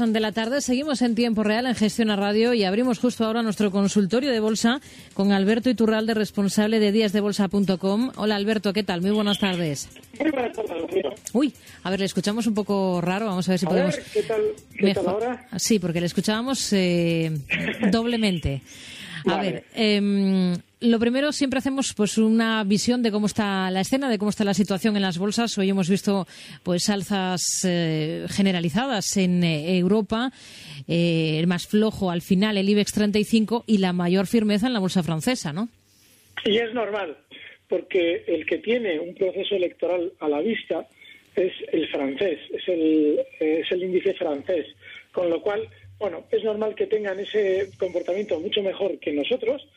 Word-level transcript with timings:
de 0.00 0.18
la 0.20 0.32
tarde. 0.32 0.62
Seguimos 0.62 1.02
en 1.02 1.14
tiempo 1.14 1.42
real 1.44 1.66
en 1.66 1.74
Gestión 1.74 2.08
a 2.10 2.16
Radio 2.16 2.54
y 2.54 2.64
abrimos 2.64 2.98
justo 2.98 3.26
ahora 3.26 3.42
nuestro 3.42 3.70
consultorio 3.70 4.30
de 4.32 4.40
bolsa 4.40 4.80
con 5.12 5.30
Alberto 5.30 5.68
Iturralde, 5.68 6.14
responsable 6.14 6.80
de 6.80 6.90
díasdebolsa.com. 6.90 8.12
Hola 8.16 8.36
Alberto, 8.36 8.72
¿qué 8.72 8.82
tal? 8.82 9.02
Muy 9.02 9.10
buenas 9.10 9.38
tardes. 9.38 9.90
Muy 10.18 10.30
buenas 10.30 10.52
tardes, 10.56 10.72
Uy, 11.34 11.52
a 11.82 11.90
ver, 11.90 12.00
le 12.00 12.06
escuchamos 12.06 12.46
un 12.46 12.54
poco 12.54 13.00
raro. 13.02 13.26
Vamos 13.26 13.46
a 13.48 13.52
ver 13.52 13.58
si 13.58 13.66
A 13.66 13.68
podemos. 13.68 13.94
ver, 13.96 14.04
¿qué 14.12 14.22
tal, 14.22 14.40
qué 14.78 14.94
tal 14.94 15.06
ahora? 15.08 15.46
Sí, 15.58 15.78
porque 15.78 16.00
le 16.00 16.06
escuchábamos 16.06 16.72
eh, 16.72 17.30
doblemente. 17.92 18.62
A 19.26 19.36
Vale. 19.36 19.52
ver, 19.52 19.64
em, 19.74 20.54
lo 20.80 20.98
primero 20.98 21.32
siempre 21.32 21.58
hacemos 21.58 21.92
pues 21.94 22.16
una 22.18 22.64
visión 22.64 23.02
de 23.02 23.10
cómo 23.10 23.26
está 23.26 23.70
la 23.70 23.80
escena, 23.80 24.08
de 24.08 24.18
cómo 24.18 24.30
está 24.30 24.44
la 24.44 24.54
situación 24.54 24.96
en 24.96 25.02
las 25.02 25.18
bolsas. 25.18 25.56
Hoy 25.58 25.68
hemos 25.68 25.88
visto 25.90 26.26
pues 26.62 26.88
alzas 26.88 27.42
eh, 27.64 28.26
generalizadas 28.30 29.16
en 29.16 29.44
eh, 29.44 29.76
Europa, 29.78 30.32
eh, 30.88 31.36
el 31.38 31.46
más 31.46 31.66
flojo 31.66 32.10
al 32.10 32.22
final 32.22 32.56
el 32.56 32.68
IBEX 32.68 32.92
35 32.92 33.64
y 33.66 33.78
la 33.78 33.92
mayor 33.92 34.26
firmeza 34.26 34.66
en 34.66 34.72
la 34.72 34.80
bolsa 34.80 35.02
francesa, 35.02 35.52
¿no? 35.52 35.68
Y 36.44 36.56
es 36.56 36.72
normal, 36.72 37.16
porque 37.68 38.24
el 38.26 38.46
que 38.46 38.58
tiene 38.58 38.98
un 38.98 39.14
proceso 39.14 39.54
electoral 39.56 40.12
a 40.20 40.28
la 40.28 40.40
vista 40.40 40.86
es 41.36 41.52
el 41.72 41.86
francés, 41.88 42.38
es 42.52 42.68
el, 42.68 43.20
eh, 43.38 43.60
es 43.64 43.70
el 43.72 43.82
índice 43.82 44.14
francés. 44.14 44.66
Con 45.12 45.28
lo 45.28 45.40
cual, 45.42 45.68
bueno, 46.00 46.24
es 46.32 46.42
normal 46.42 46.74
que 46.74 46.86
tengan 46.86 47.20
ese 47.20 47.68
comportamiento 47.78 48.40
mucho 48.40 48.62
mejor 48.62 48.98
que 48.98 49.12
nosotros 49.12 49.68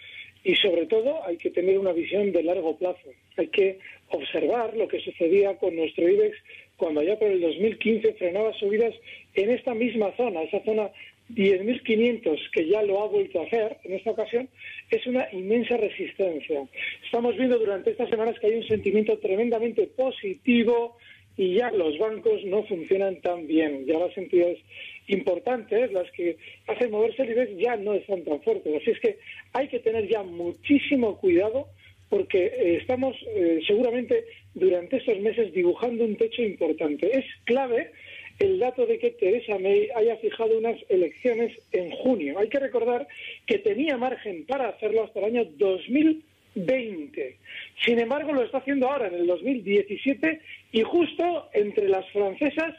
y 0.43 0.55
sobre 0.55 0.85
todo 0.85 1.23
hay 1.25 1.37
que 1.37 1.51
tener 1.51 1.77
una 1.77 1.91
visión 1.91 2.31
de 2.31 2.43
largo 2.43 2.77
plazo. 2.77 3.09
Hay 3.37 3.47
que 3.47 3.79
observar 4.09 4.75
lo 4.75 4.87
que 4.87 5.01
sucedía 5.01 5.57
con 5.57 5.75
nuestro 5.75 6.07
IBEX 6.07 6.37
cuando 6.77 7.01
allá 7.01 7.19
por 7.19 7.29
el 7.29 7.41
2015 7.41 8.13
frenaba 8.13 8.53
subidas 8.53 8.93
en 9.35 9.51
esta 9.51 9.73
misma 9.73 10.11
zona, 10.15 10.41
esa 10.43 10.63
zona 10.63 10.89
10.500 11.29 12.39
que 12.51 12.67
ya 12.67 12.81
lo 12.83 13.03
ha 13.03 13.07
vuelto 13.07 13.41
a 13.41 13.45
hacer 13.45 13.77
en 13.83 13.93
esta 13.93 14.11
ocasión, 14.11 14.49
es 14.89 15.05
una 15.07 15.27
inmensa 15.31 15.77
resistencia. 15.77 16.67
Estamos 17.03 17.35
viendo 17.37 17.57
durante 17.57 17.91
estas 17.91 18.09
semanas 18.09 18.39
que 18.39 18.47
hay 18.47 18.55
un 18.55 18.67
sentimiento 18.67 19.17
tremendamente 19.19 19.87
positivo 19.87 20.97
y 21.37 21.55
ya 21.55 21.71
los 21.71 21.97
bancos 21.97 22.43
no 22.45 22.63
funcionan 22.63 23.19
tan 23.21 23.47
bien. 23.47 23.85
Ya 23.85 23.97
las 23.99 24.15
entidades 24.17 24.59
importantes, 25.07 25.91
las 25.91 26.09
que 26.11 26.37
hacen 26.67 26.91
moverse 26.91 27.23
el 27.23 27.31
IBEX, 27.31 27.57
ya 27.57 27.75
no 27.75 27.93
están 27.93 28.23
tan 28.23 28.41
fuertes. 28.41 28.81
Así 28.81 28.91
es 28.91 28.99
que 28.99 29.17
hay 29.53 29.67
que 29.67 29.79
tener 29.79 30.07
ya 30.07 30.23
muchísimo 30.23 31.17
cuidado 31.17 31.67
porque 32.09 32.45
eh, 32.45 32.77
estamos 32.79 33.15
eh, 33.35 33.59
seguramente 33.65 34.23
durante 34.53 34.97
estos 34.97 35.19
meses 35.19 35.51
dibujando 35.53 36.05
un 36.05 36.15
techo 36.15 36.43
importante. 36.43 37.17
Es 37.17 37.25
clave 37.45 37.91
el 38.39 38.59
dato 38.59 38.85
de 38.85 38.99
que 38.99 39.11
Teresa 39.11 39.57
May 39.57 39.89
haya 39.95 40.17
fijado 40.17 40.57
unas 40.57 40.77
elecciones 40.89 41.57
en 41.71 41.91
junio. 41.91 42.37
Hay 42.39 42.49
que 42.49 42.59
recordar 42.59 43.07
que 43.45 43.59
tenía 43.59 43.97
margen 43.97 44.45
para 44.45 44.69
hacerlo 44.69 45.03
hasta 45.03 45.19
el 45.19 45.25
año 45.25 45.45
2020. 45.57 47.37
Sin 47.83 47.99
embargo, 47.99 48.33
lo 48.33 48.43
está 48.43 48.59
haciendo 48.59 48.89
ahora, 48.89 49.07
en 49.07 49.15
el 49.15 49.27
2017, 49.27 50.39
y 50.71 50.81
justo 50.83 51.49
entre 51.53 51.89
las 51.89 52.07
francesas 52.11 52.75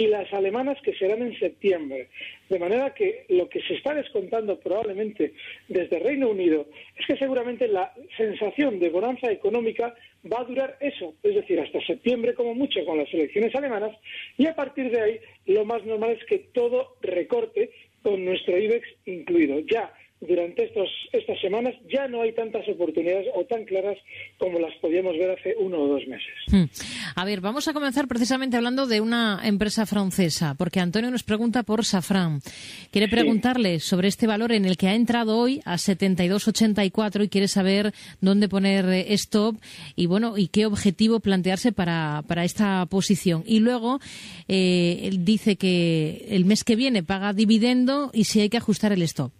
y 0.00 0.06
las 0.06 0.32
alemanas 0.32 0.78
que 0.82 0.94
serán 0.94 1.20
en 1.20 1.38
septiembre. 1.38 2.08
De 2.48 2.58
manera 2.58 2.94
que 2.94 3.26
lo 3.28 3.50
que 3.50 3.60
se 3.60 3.74
está 3.74 3.92
descontando 3.92 4.58
probablemente 4.58 5.34
desde 5.68 5.98
Reino 5.98 6.30
Unido 6.30 6.68
es 6.98 7.06
que 7.06 7.18
seguramente 7.18 7.68
la 7.68 7.92
sensación 8.16 8.80
de 8.80 8.88
bonanza 8.88 9.30
económica 9.30 9.94
va 10.24 10.40
a 10.40 10.44
durar 10.44 10.78
eso, 10.80 11.16
es 11.22 11.34
decir, 11.34 11.60
hasta 11.60 11.84
septiembre 11.84 12.32
como 12.32 12.54
mucho 12.54 12.82
con 12.86 12.96
las 12.96 13.12
elecciones 13.12 13.54
alemanas 13.54 13.94
y 14.38 14.46
a 14.46 14.54
partir 14.54 14.90
de 14.90 15.00
ahí 15.02 15.20
lo 15.44 15.66
más 15.66 15.84
normal 15.84 16.12
es 16.12 16.24
que 16.24 16.38
todo 16.54 16.96
recorte 17.02 17.70
con 18.02 18.24
nuestro 18.24 18.56
IBEX 18.56 18.88
incluido. 19.04 19.58
Ya 19.70 19.92
durante 20.20 20.64
estos, 20.64 20.88
estas 21.12 21.40
semanas 21.40 21.74
ya 21.90 22.06
no 22.06 22.22
hay 22.22 22.32
tantas 22.34 22.68
oportunidades 22.68 23.26
o 23.34 23.44
tan 23.46 23.64
claras 23.64 23.96
como 24.38 24.58
las 24.58 24.74
podíamos 24.76 25.16
ver 25.16 25.30
hace 25.30 25.54
uno 25.58 25.78
o 25.78 25.88
dos 25.88 26.06
meses. 26.06 26.28
Hmm. 26.50 26.64
A 27.16 27.24
ver, 27.24 27.40
vamos 27.40 27.66
a 27.68 27.72
comenzar 27.72 28.06
precisamente 28.06 28.56
hablando 28.56 28.86
de 28.86 29.00
una 29.00 29.40
empresa 29.44 29.86
francesa, 29.86 30.54
porque 30.58 30.80
Antonio 30.80 31.10
nos 31.10 31.22
pregunta 31.22 31.62
por 31.62 31.84
Safran. 31.84 32.40
Quiere 32.90 33.06
Sí. 33.06 33.10
preguntarle 33.12 33.80
sobre 33.80 34.08
este 34.08 34.26
valor 34.26 34.52
en 34.52 34.64
el 34.66 34.76
que 34.76 34.88
ha 34.88 34.94
entrado 34.94 35.38
hoy 35.38 35.60
a 35.64 35.78
72,84 35.78 37.24
y 37.24 37.28
quiere 37.28 37.48
saber 37.48 37.92
dónde 38.20 38.48
poner 38.48 38.84
stop 39.12 39.56
y 39.96 40.06
bueno 40.06 40.36
y 40.36 40.48
qué 40.48 40.66
objetivo 40.66 41.20
plantearse 41.20 41.72
para, 41.72 42.22
para 42.26 42.44
esta 42.44 42.84
posición. 42.86 43.42
Y 43.46 43.60
luego 43.60 44.00
eh, 44.48 45.00
él 45.04 45.24
dice 45.24 45.56
que 45.56 46.26
el 46.30 46.44
mes 46.44 46.62
que 46.64 46.76
viene 46.76 47.02
paga 47.02 47.32
dividendo 47.32 48.10
y 48.12 48.24
si 48.24 48.40
hay 48.40 48.48
que 48.50 48.58
ajustar 48.58 48.92
el 48.92 49.02
stop. 49.02 49.32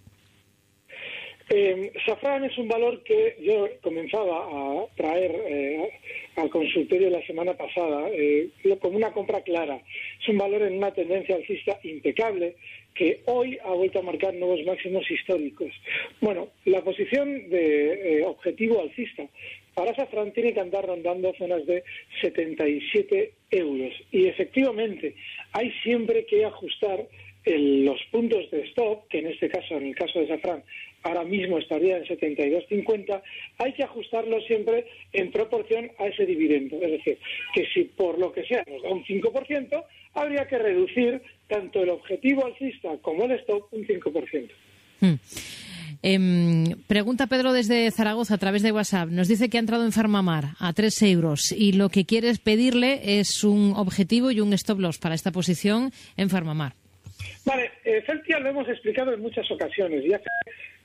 Eh, 1.52 1.92
Safran 2.06 2.44
es 2.44 2.56
un 2.58 2.68
valor 2.68 3.02
que 3.02 3.36
yo 3.42 3.68
comenzaba 3.82 4.46
a 4.52 4.86
traer 4.94 5.32
eh, 5.48 5.90
al 6.36 6.48
consultorio 6.48 7.10
la 7.10 7.26
semana 7.26 7.54
pasada 7.54 8.08
eh, 8.12 8.50
como 8.80 8.96
una 8.96 9.10
compra 9.12 9.42
clara. 9.42 9.80
Es 10.22 10.28
un 10.28 10.38
valor 10.38 10.62
en 10.62 10.76
una 10.76 10.92
tendencia 10.94 11.34
alcista 11.34 11.80
impecable 11.82 12.54
que 12.94 13.22
hoy 13.26 13.58
ha 13.64 13.70
vuelto 13.72 13.98
a 13.98 14.02
marcar 14.02 14.32
nuevos 14.34 14.64
máximos 14.64 15.10
históricos. 15.10 15.72
Bueno, 16.20 16.50
la 16.66 16.82
posición 16.84 17.48
de 17.50 18.20
eh, 18.20 18.24
objetivo 18.24 18.80
alcista 18.80 19.26
para 19.74 19.92
Safran 19.96 20.32
tiene 20.32 20.54
que 20.54 20.60
andar 20.60 20.86
rondando 20.86 21.32
zonas 21.36 21.66
de 21.66 21.82
77 22.20 23.32
euros. 23.50 23.92
Y 24.12 24.26
efectivamente, 24.26 25.14
hay 25.52 25.72
siempre 25.82 26.24
que 26.26 26.44
ajustar 26.44 27.06
el- 27.44 27.84
los 27.86 28.00
puntos 28.12 28.48
de 28.50 28.60
stop, 28.66 29.08
que 29.08 29.18
en 29.18 29.28
este 29.28 29.48
caso, 29.48 29.76
en 29.78 29.86
el 29.86 29.94
caso 29.96 30.20
de 30.20 30.28
Safran, 30.28 30.62
ahora 31.02 31.24
mismo 31.24 31.58
estaría 31.58 31.98
en 31.98 32.04
72.50, 32.04 33.22
hay 33.58 33.72
que 33.72 33.84
ajustarlo 33.84 34.40
siempre 34.42 34.86
en 35.12 35.30
proporción 35.30 35.90
a 35.98 36.06
ese 36.06 36.26
dividendo. 36.26 36.76
Es 36.82 36.90
decir, 36.92 37.18
que 37.54 37.66
si 37.72 37.84
por 37.84 38.18
lo 38.18 38.32
que 38.32 38.44
sea 38.44 38.64
nos 38.68 38.82
da 38.82 38.90
un 38.90 39.04
5%, 39.04 39.84
habría 40.14 40.46
que 40.46 40.58
reducir 40.58 41.22
tanto 41.48 41.82
el 41.82 41.90
objetivo 41.90 42.46
alcista 42.46 42.90
como 43.02 43.24
el 43.24 43.32
stop 43.32 43.72
un 43.72 43.86
5%. 43.86 44.50
Hmm. 45.00 45.14
Em, 46.02 46.64
pregunta 46.86 47.26
Pedro 47.26 47.52
desde 47.52 47.90
Zaragoza 47.90 48.34
a 48.34 48.38
través 48.38 48.62
de 48.62 48.72
WhatsApp. 48.72 49.10
Nos 49.10 49.28
dice 49.28 49.50
que 49.50 49.58
ha 49.58 49.60
entrado 49.60 49.84
en 49.84 49.92
Farmamar 49.92 50.56
a 50.58 50.72
3 50.72 51.02
euros 51.02 51.52
y 51.52 51.72
lo 51.72 51.90
que 51.90 52.06
quiere 52.06 52.30
es 52.30 52.38
pedirle 52.38 53.20
es 53.20 53.44
un 53.44 53.74
objetivo 53.76 54.30
y 54.30 54.40
un 54.40 54.52
stop 54.54 54.80
loss 54.80 54.98
para 54.98 55.14
esta 55.14 55.30
posición 55.30 55.92
en 56.16 56.30
Farmamar. 56.30 56.72
Vale, 57.44 57.70
eh, 57.84 58.02
Celtia 58.06 58.38
lo 58.38 58.48
hemos 58.48 58.68
explicado 58.68 59.12
en 59.12 59.20
muchas 59.20 59.50
ocasiones 59.50 60.04
y 60.04 60.14
hace 60.14 60.24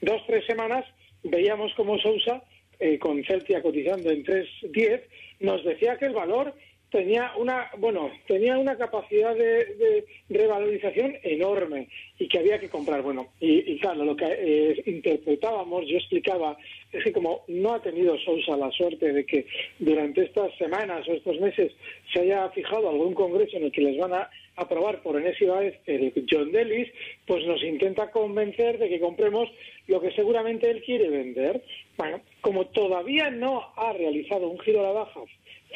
dos, 0.02 0.22
tres 0.28 0.46
semanas 0.46 0.86
veíamos 1.24 1.74
cómo 1.76 1.98
Sousa, 2.00 2.44
eh, 2.80 3.00
con 3.00 3.24
Celtia 3.24 3.62
cotizando 3.62 4.12
en 4.12 4.24
3.10, 4.24 5.02
nos 5.40 5.64
decía 5.64 5.98
que 5.98 6.06
el 6.06 6.14
valor 6.14 6.54
tenía 6.92 7.32
una 7.38 7.70
bueno 7.78 8.10
tenía 8.28 8.58
una 8.58 8.78
capacidad 8.78 9.36
de, 9.36 10.06
revalorización 10.30 11.16
enorme 11.24 11.90
y 12.20 12.28
que 12.28 12.40
había 12.40 12.60
que 12.60 12.70
comprar. 12.70 13.02
Bueno 13.02 13.28
y, 13.40 13.78
claro 13.80 14.06
lo 14.06 14.16
que 14.16 14.26
eh, 14.28 14.84
interpretábamos 14.86 15.86
yo 15.88 15.98
explicaba 15.98 16.58
es 16.92 17.04
que 17.04 17.12
como 17.12 17.44
no 17.48 17.74
ha 17.74 17.82
tenido 17.82 18.18
Sousa 18.20 18.56
la 18.56 18.72
suerte 18.72 19.12
de 19.12 19.26
que 19.26 19.46
durante 19.80 20.24
estas 20.24 20.56
semanas 20.58 21.08
o 21.08 21.14
estos 21.14 21.40
meses 21.42 21.74
se 22.14 22.22
haya 22.22 22.50
fijado 22.52 22.90
algún 22.90 23.14
congreso 23.14 23.58
en 23.58 23.66
el 23.66 23.72
que 23.72 23.82
les 23.82 23.98
van 23.98 24.14
a 24.14 24.30
aprobar 24.56 25.02
por 25.02 25.20
enésima 25.20 25.60
vez 25.60 25.76
el 25.86 26.14
John 26.30 26.52
Delis, 26.52 26.90
pues 27.26 27.46
nos 27.46 27.64
intenta 27.64 28.12
convencer 28.12 28.78
de 28.78 28.90
que 28.90 29.00
compremos 29.00 29.50
lo 29.88 30.02
que 30.02 30.12
seguramente 30.12 30.70
él 30.70 30.82
quiere 30.84 31.10
vender. 31.10 31.62
Bueno, 31.98 32.22
como 32.42 32.66
todavía 32.68 33.30
no 33.30 33.74
ha 33.76 33.94
realizado 33.94 34.48
un 34.48 34.60
giro 34.60 34.82
a 34.82 34.84
la 34.84 34.92
baja 34.92 35.22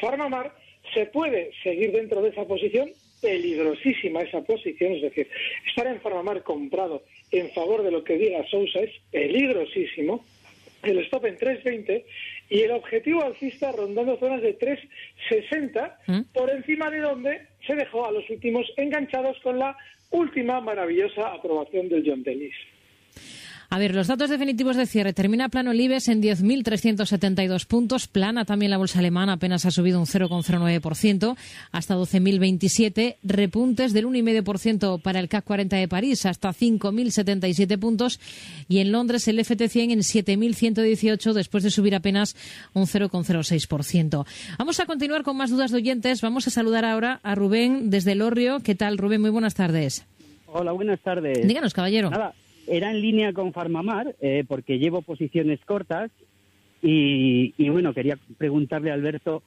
Farmamar, 0.00 0.54
se 0.94 1.06
puede 1.06 1.50
seguir 1.62 1.92
dentro 1.92 2.22
de 2.22 2.30
esa 2.30 2.44
posición, 2.46 2.90
peligrosísima 3.20 4.22
esa 4.22 4.42
posición, 4.42 4.92
es 4.94 5.02
decir, 5.02 5.28
estar 5.68 5.86
en 5.86 6.00
Farmamar 6.00 6.42
comprado 6.42 7.02
en 7.30 7.50
favor 7.50 7.82
de 7.82 7.90
lo 7.90 8.02
que 8.02 8.16
diga 8.16 8.46
Sousa 8.48 8.80
es 8.80 8.90
peligrosísimo, 9.10 10.24
el 10.82 10.98
stop 11.00 11.26
en 11.26 11.36
3.20 11.38 12.04
y 12.50 12.62
el 12.62 12.72
objetivo 12.72 13.24
alcista 13.24 13.72
rondando 13.72 14.18
zonas 14.18 14.42
de 14.42 14.58
3.60, 14.58 15.94
¿Mm? 16.06 16.20
por 16.34 16.50
encima 16.50 16.90
de 16.90 16.98
donde 16.98 17.46
se 17.64 17.76
dejó 17.76 18.06
a 18.06 18.10
los 18.10 18.28
últimos 18.28 18.66
enganchados 18.76 19.38
con 19.42 19.58
la 19.58 19.76
última 20.10 20.60
maravillosa 20.60 21.32
aprobación 21.32 21.88
del 21.88 22.02
John 22.04 22.24
Dennis. 22.24 22.54
A 23.72 23.78
ver, 23.78 23.94
los 23.94 24.08
datos 24.08 24.28
definitivos 24.28 24.74
de 24.74 24.84
cierre. 24.84 25.12
Termina 25.12 25.48
plano 25.48 25.70
el 25.70 25.80
IBEX 25.80 26.08
en 26.08 26.20
10.372 26.20 27.66
puntos. 27.66 28.08
Plana 28.08 28.44
también 28.44 28.72
la 28.72 28.78
bolsa 28.78 28.98
alemana, 28.98 29.34
apenas 29.34 29.64
ha 29.64 29.70
subido 29.70 30.00
un 30.00 30.06
0,09% 30.06 31.36
hasta 31.70 31.96
12.027. 31.96 33.18
Repuntes 33.22 33.92
del 33.92 34.06
1,5% 34.06 35.00
para 35.00 35.20
el 35.20 35.28
CAC 35.28 35.44
40 35.44 35.76
de 35.76 35.86
París 35.86 36.26
hasta 36.26 36.48
5.077 36.48 37.78
puntos. 37.78 38.18
Y 38.68 38.80
en 38.80 38.90
Londres 38.90 39.28
el 39.28 39.38
FT100 39.38 39.92
en 39.92 40.00
7.118 40.00 41.32
después 41.32 41.62
de 41.62 41.70
subir 41.70 41.94
apenas 41.94 42.34
un 42.74 42.86
0,06%. 42.86 44.26
Vamos 44.58 44.80
a 44.80 44.86
continuar 44.86 45.22
con 45.22 45.36
más 45.36 45.50
dudas 45.50 45.70
de 45.70 45.76
oyentes. 45.76 46.22
Vamos 46.22 46.48
a 46.48 46.50
saludar 46.50 46.84
ahora 46.84 47.20
a 47.22 47.36
Rubén 47.36 47.88
desde 47.90 48.16
Lorrio. 48.16 48.58
¿Qué 48.64 48.74
tal, 48.74 48.98
Rubén? 48.98 49.20
Muy 49.20 49.30
buenas 49.30 49.54
tardes. 49.54 50.04
Hola, 50.46 50.72
buenas 50.72 50.98
tardes. 50.98 51.46
Díganos, 51.46 51.72
caballero. 51.72 52.10
Nada, 52.10 52.34
era 52.70 52.92
en 52.92 53.00
línea 53.00 53.32
con 53.32 53.52
Farmamar, 53.52 54.14
eh, 54.20 54.44
porque 54.46 54.78
llevo 54.78 55.02
posiciones 55.02 55.58
cortas 55.64 56.10
y, 56.82 57.68
bueno, 57.68 57.92
quería 57.92 58.16
preguntarle 58.38 58.90
a 58.90 58.94
Alberto 58.94 59.42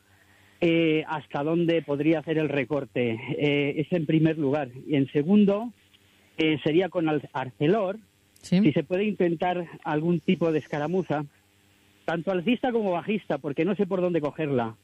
eh, 0.61 1.03
hasta 1.07 1.41
dónde 1.43 1.81
podría 1.81 2.19
hacer 2.19 2.37
el 2.37 2.49
recorte. 2.49 3.19
Eh, 3.37 3.75
es 3.77 3.91
en 3.91 4.05
primer 4.05 4.37
lugar. 4.37 4.69
Y 4.87 4.95
en 4.95 5.11
segundo, 5.11 5.71
sería 6.63 6.89
con 6.89 7.09
Arcelor, 7.31 7.97
si 8.41 8.71
se 8.73 8.83
puede 8.83 9.05
intentar 9.05 9.67
algún 9.83 10.19
tipo 10.19 10.51
de 10.51 10.59
escaramuza, 10.59 11.25
tanto 12.05 12.31
alcista 12.31 12.71
como 12.71 12.91
bajista, 12.91 13.37
porque 13.37 13.65
no 13.65 13.75
sé 13.75 13.87
por 13.87 14.01
dónde 14.01 14.21
cogerla, 14.21 14.75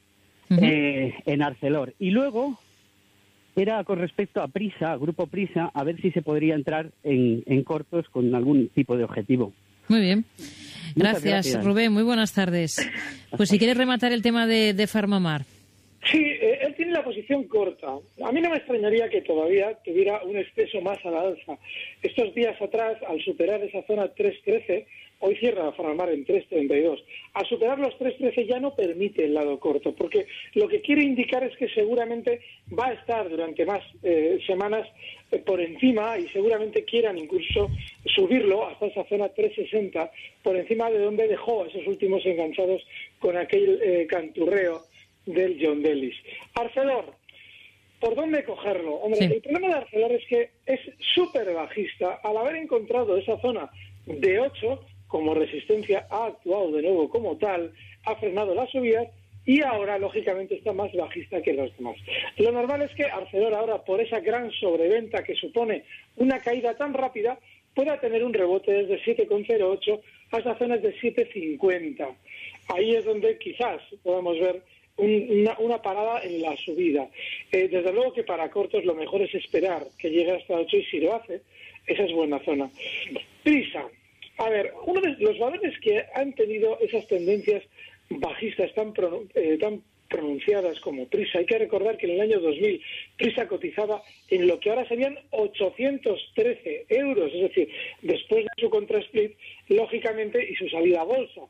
en 0.48 1.42
Arcelor. 1.42 1.94
Y 1.98 2.10
luego, 2.10 2.58
era 3.56 3.82
con 3.84 3.98
respecto 3.98 4.42
a 4.42 4.48
Prisa, 4.48 4.96
Grupo 4.96 5.26
Prisa, 5.26 5.70
a 5.72 5.84
ver 5.84 6.00
si 6.00 6.10
se 6.10 6.22
podría 6.22 6.54
entrar 6.54 6.90
en, 7.02 7.62
cortos 7.64 8.08
con 8.08 8.34
algún 8.34 8.68
tipo 8.68 8.96
de 8.96 9.04
objetivo. 9.04 9.52
Muy 9.88 10.00
bien. 10.00 10.24
Gracias, 10.94 11.64
Rubén. 11.64 11.92
Muy 11.92 12.02
buenas 12.02 12.32
tardes. 12.32 12.76
Pues 13.36 13.48
si 13.48 13.58
quieres 13.58 13.76
rematar 13.76 14.12
el 14.12 14.22
tema 14.22 14.46
de, 14.46 14.74
de 14.74 14.86
Farmamar. 14.86 15.44
Sí, 16.10 16.18
eh, 16.18 16.69
la 16.90 17.04
posición 17.04 17.44
corta. 17.44 17.98
A 18.24 18.32
mí 18.32 18.40
no 18.40 18.50
me 18.50 18.56
extrañaría 18.56 19.08
que 19.08 19.22
todavía 19.22 19.74
tuviera 19.84 20.22
un 20.22 20.36
exceso 20.36 20.80
más 20.80 20.98
a 21.04 21.10
la 21.10 21.20
alza. 21.22 21.58
Estos 22.02 22.34
días 22.34 22.60
atrás, 22.60 22.98
al 23.06 23.20
superar 23.22 23.62
esa 23.62 23.82
zona 23.86 24.08
313, 24.08 24.86
hoy 25.20 25.36
cierra 25.36 25.64
la 25.64 25.72
Farmamar 25.72 26.10
en 26.10 26.24
3.32. 26.24 27.02
Al 27.34 27.46
superar 27.46 27.78
los 27.78 27.94
3.13 27.98 28.46
ya 28.46 28.58
no 28.58 28.74
permite 28.74 29.24
el 29.24 29.34
lado 29.34 29.58
corto, 29.58 29.94
porque 29.94 30.26
lo 30.54 30.68
que 30.68 30.80
quiere 30.80 31.02
indicar 31.02 31.44
es 31.44 31.56
que 31.56 31.68
seguramente 31.68 32.40
va 32.78 32.88
a 32.88 32.92
estar 32.94 33.28
durante 33.28 33.64
más 33.66 33.82
eh, 34.02 34.38
semanas 34.46 34.86
eh, 35.30 35.38
por 35.38 35.60
encima 35.60 36.18
y 36.18 36.28
seguramente 36.28 36.84
quieran 36.84 37.18
incluso 37.18 37.68
subirlo 38.06 38.66
hasta 38.66 38.86
esa 38.86 39.04
zona 39.04 39.32
3.60, 39.34 40.10
por 40.42 40.56
encima 40.56 40.90
de 40.90 40.98
donde 40.98 41.28
dejó 41.28 41.66
esos 41.66 41.86
últimos 41.86 42.24
enganchados 42.24 42.82
con 43.18 43.36
aquel 43.36 44.06
canturreo 44.08 44.89
del 45.26 45.58
John 45.60 45.82
Delis. 45.82 46.16
Arcelor, 46.54 47.14
¿por 48.00 48.14
dónde 48.14 48.44
cogerlo? 48.44 48.94
Hombre, 48.96 49.26
el 49.26 49.42
problema 49.42 49.68
de 49.68 49.74
Arcelor 49.74 50.12
es 50.12 50.26
que 50.26 50.50
es 50.66 50.80
súper 51.14 51.52
bajista. 51.52 52.20
Al 52.22 52.36
haber 52.36 52.56
encontrado 52.56 53.16
esa 53.16 53.38
zona 53.40 53.70
de 54.06 54.40
8 54.40 54.84
como 55.08 55.34
resistencia, 55.34 56.06
ha 56.10 56.26
actuado 56.26 56.72
de 56.72 56.82
nuevo 56.82 57.08
como 57.08 57.36
tal, 57.36 57.72
ha 58.04 58.14
frenado 58.16 58.54
las 58.54 58.70
subidas 58.70 59.08
y 59.46 59.62
ahora, 59.62 59.98
lógicamente, 59.98 60.54
está 60.54 60.72
más 60.72 60.92
bajista 60.92 61.42
que 61.42 61.54
los 61.54 61.76
demás. 61.76 61.96
Lo 62.36 62.52
normal 62.52 62.82
es 62.82 62.94
que 62.94 63.04
Arcelor 63.04 63.54
ahora, 63.54 63.82
por 63.82 64.00
esa 64.00 64.20
gran 64.20 64.50
sobreventa 64.52 65.24
que 65.24 65.34
supone 65.34 65.84
una 66.16 66.38
caída 66.38 66.76
tan 66.76 66.94
rápida, 66.94 67.38
pueda 67.74 67.98
tener 68.00 68.22
un 68.24 68.34
rebote 68.34 68.72
desde 68.72 69.02
7,08 69.02 70.00
hasta 70.32 70.58
zonas 70.58 70.82
de 70.82 70.94
7,50. 70.96 72.08
Ahí 72.68 72.94
es 72.94 73.04
donde 73.04 73.38
quizás 73.38 73.80
podamos 74.02 74.38
ver 74.38 74.62
una, 75.00 75.82
parada 75.82 76.22
en 76.22 76.42
la 76.42 76.56
subida. 76.56 77.08
Eh, 77.52 77.68
desde 77.68 77.92
luego 77.92 78.12
que 78.12 78.24
para 78.24 78.50
cortos 78.50 78.84
lo 78.84 78.94
mejor 78.94 79.22
es 79.22 79.34
esperar 79.34 79.86
que 79.98 80.10
llegue 80.10 80.32
hasta 80.32 80.54
8 80.54 80.76
y 80.76 80.84
si 80.84 81.00
lo 81.00 81.14
hace, 81.14 81.42
esa 81.86 82.04
es 82.04 82.12
buena 82.12 82.38
zona. 82.44 82.70
Prisa. 83.42 83.88
A 84.38 84.48
ver, 84.48 84.72
uno 84.86 85.00
de 85.00 85.16
los 85.18 85.38
valores 85.38 85.78
que 85.80 86.02
han 86.14 86.32
tenido 86.34 86.78
esas 86.80 87.06
tendencias 87.06 87.62
bajistas 88.08 88.72
tan, 88.74 88.92
eh, 89.34 89.58
tan 89.58 89.82
pronunciadas 90.08 90.80
como 90.80 91.06
Prisa. 91.06 91.38
Hay 91.38 91.46
que 91.46 91.58
recordar 91.58 91.96
que 91.96 92.06
en 92.06 92.12
el 92.12 92.20
año 92.20 92.40
2000 92.40 92.82
Prisa 93.16 93.46
cotizaba 93.46 94.02
en 94.28 94.46
lo 94.46 94.58
que 94.58 94.70
ahora 94.70 94.86
serían 94.88 95.18
813 95.30 96.86
euros, 96.88 97.32
es 97.32 97.42
decir, 97.42 97.68
después 98.02 98.44
de 98.44 98.50
su 98.62 98.68
contrasplit, 98.68 99.32
lógicamente, 99.68 100.50
y 100.50 100.54
su 100.56 100.68
salida 100.68 101.02
a 101.02 101.04
bolsa. 101.04 101.42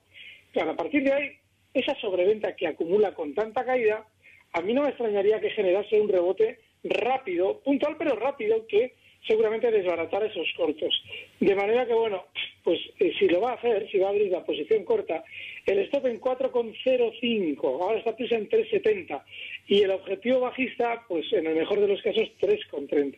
Claro, 0.52 0.72
a 0.72 0.76
partir 0.76 1.04
de 1.04 1.12
ahí 1.12 1.39
esa 1.74 1.94
sobreventa 2.00 2.56
que 2.56 2.66
acumula 2.66 3.14
con 3.14 3.34
tanta 3.34 3.64
caída, 3.64 4.04
a 4.52 4.60
mí 4.60 4.74
no 4.74 4.82
me 4.82 4.88
extrañaría 4.88 5.40
que 5.40 5.50
generase 5.50 6.00
un 6.00 6.08
rebote 6.08 6.58
rápido, 6.82 7.60
puntual 7.60 7.96
pero 7.98 8.16
rápido, 8.16 8.66
que 8.66 8.94
seguramente 9.26 9.70
desbaratara 9.70 10.26
esos 10.26 10.48
cortos. 10.56 11.02
De 11.38 11.54
manera 11.54 11.86
que, 11.86 11.94
bueno, 11.94 12.24
pues 12.64 12.78
eh, 12.98 13.12
si 13.18 13.28
lo 13.28 13.40
va 13.40 13.52
a 13.52 13.54
hacer, 13.54 13.88
si 13.90 13.98
va 13.98 14.08
a 14.08 14.10
abrir 14.10 14.30
la 14.30 14.44
posición 14.44 14.84
corta, 14.84 15.22
el 15.66 15.78
stop 15.80 16.06
en 16.06 16.20
4,05, 16.20 17.82
ahora 17.82 17.98
está 17.98 18.16
prisa 18.16 18.36
en 18.36 18.48
3,70 18.48 19.22
y 19.68 19.82
el 19.82 19.90
objetivo 19.90 20.40
bajista, 20.40 21.04
pues 21.06 21.32
en 21.32 21.46
el 21.46 21.56
mejor 21.56 21.80
de 21.80 21.88
los 21.88 22.02
casos, 22.02 22.28
3,30. 22.40 23.16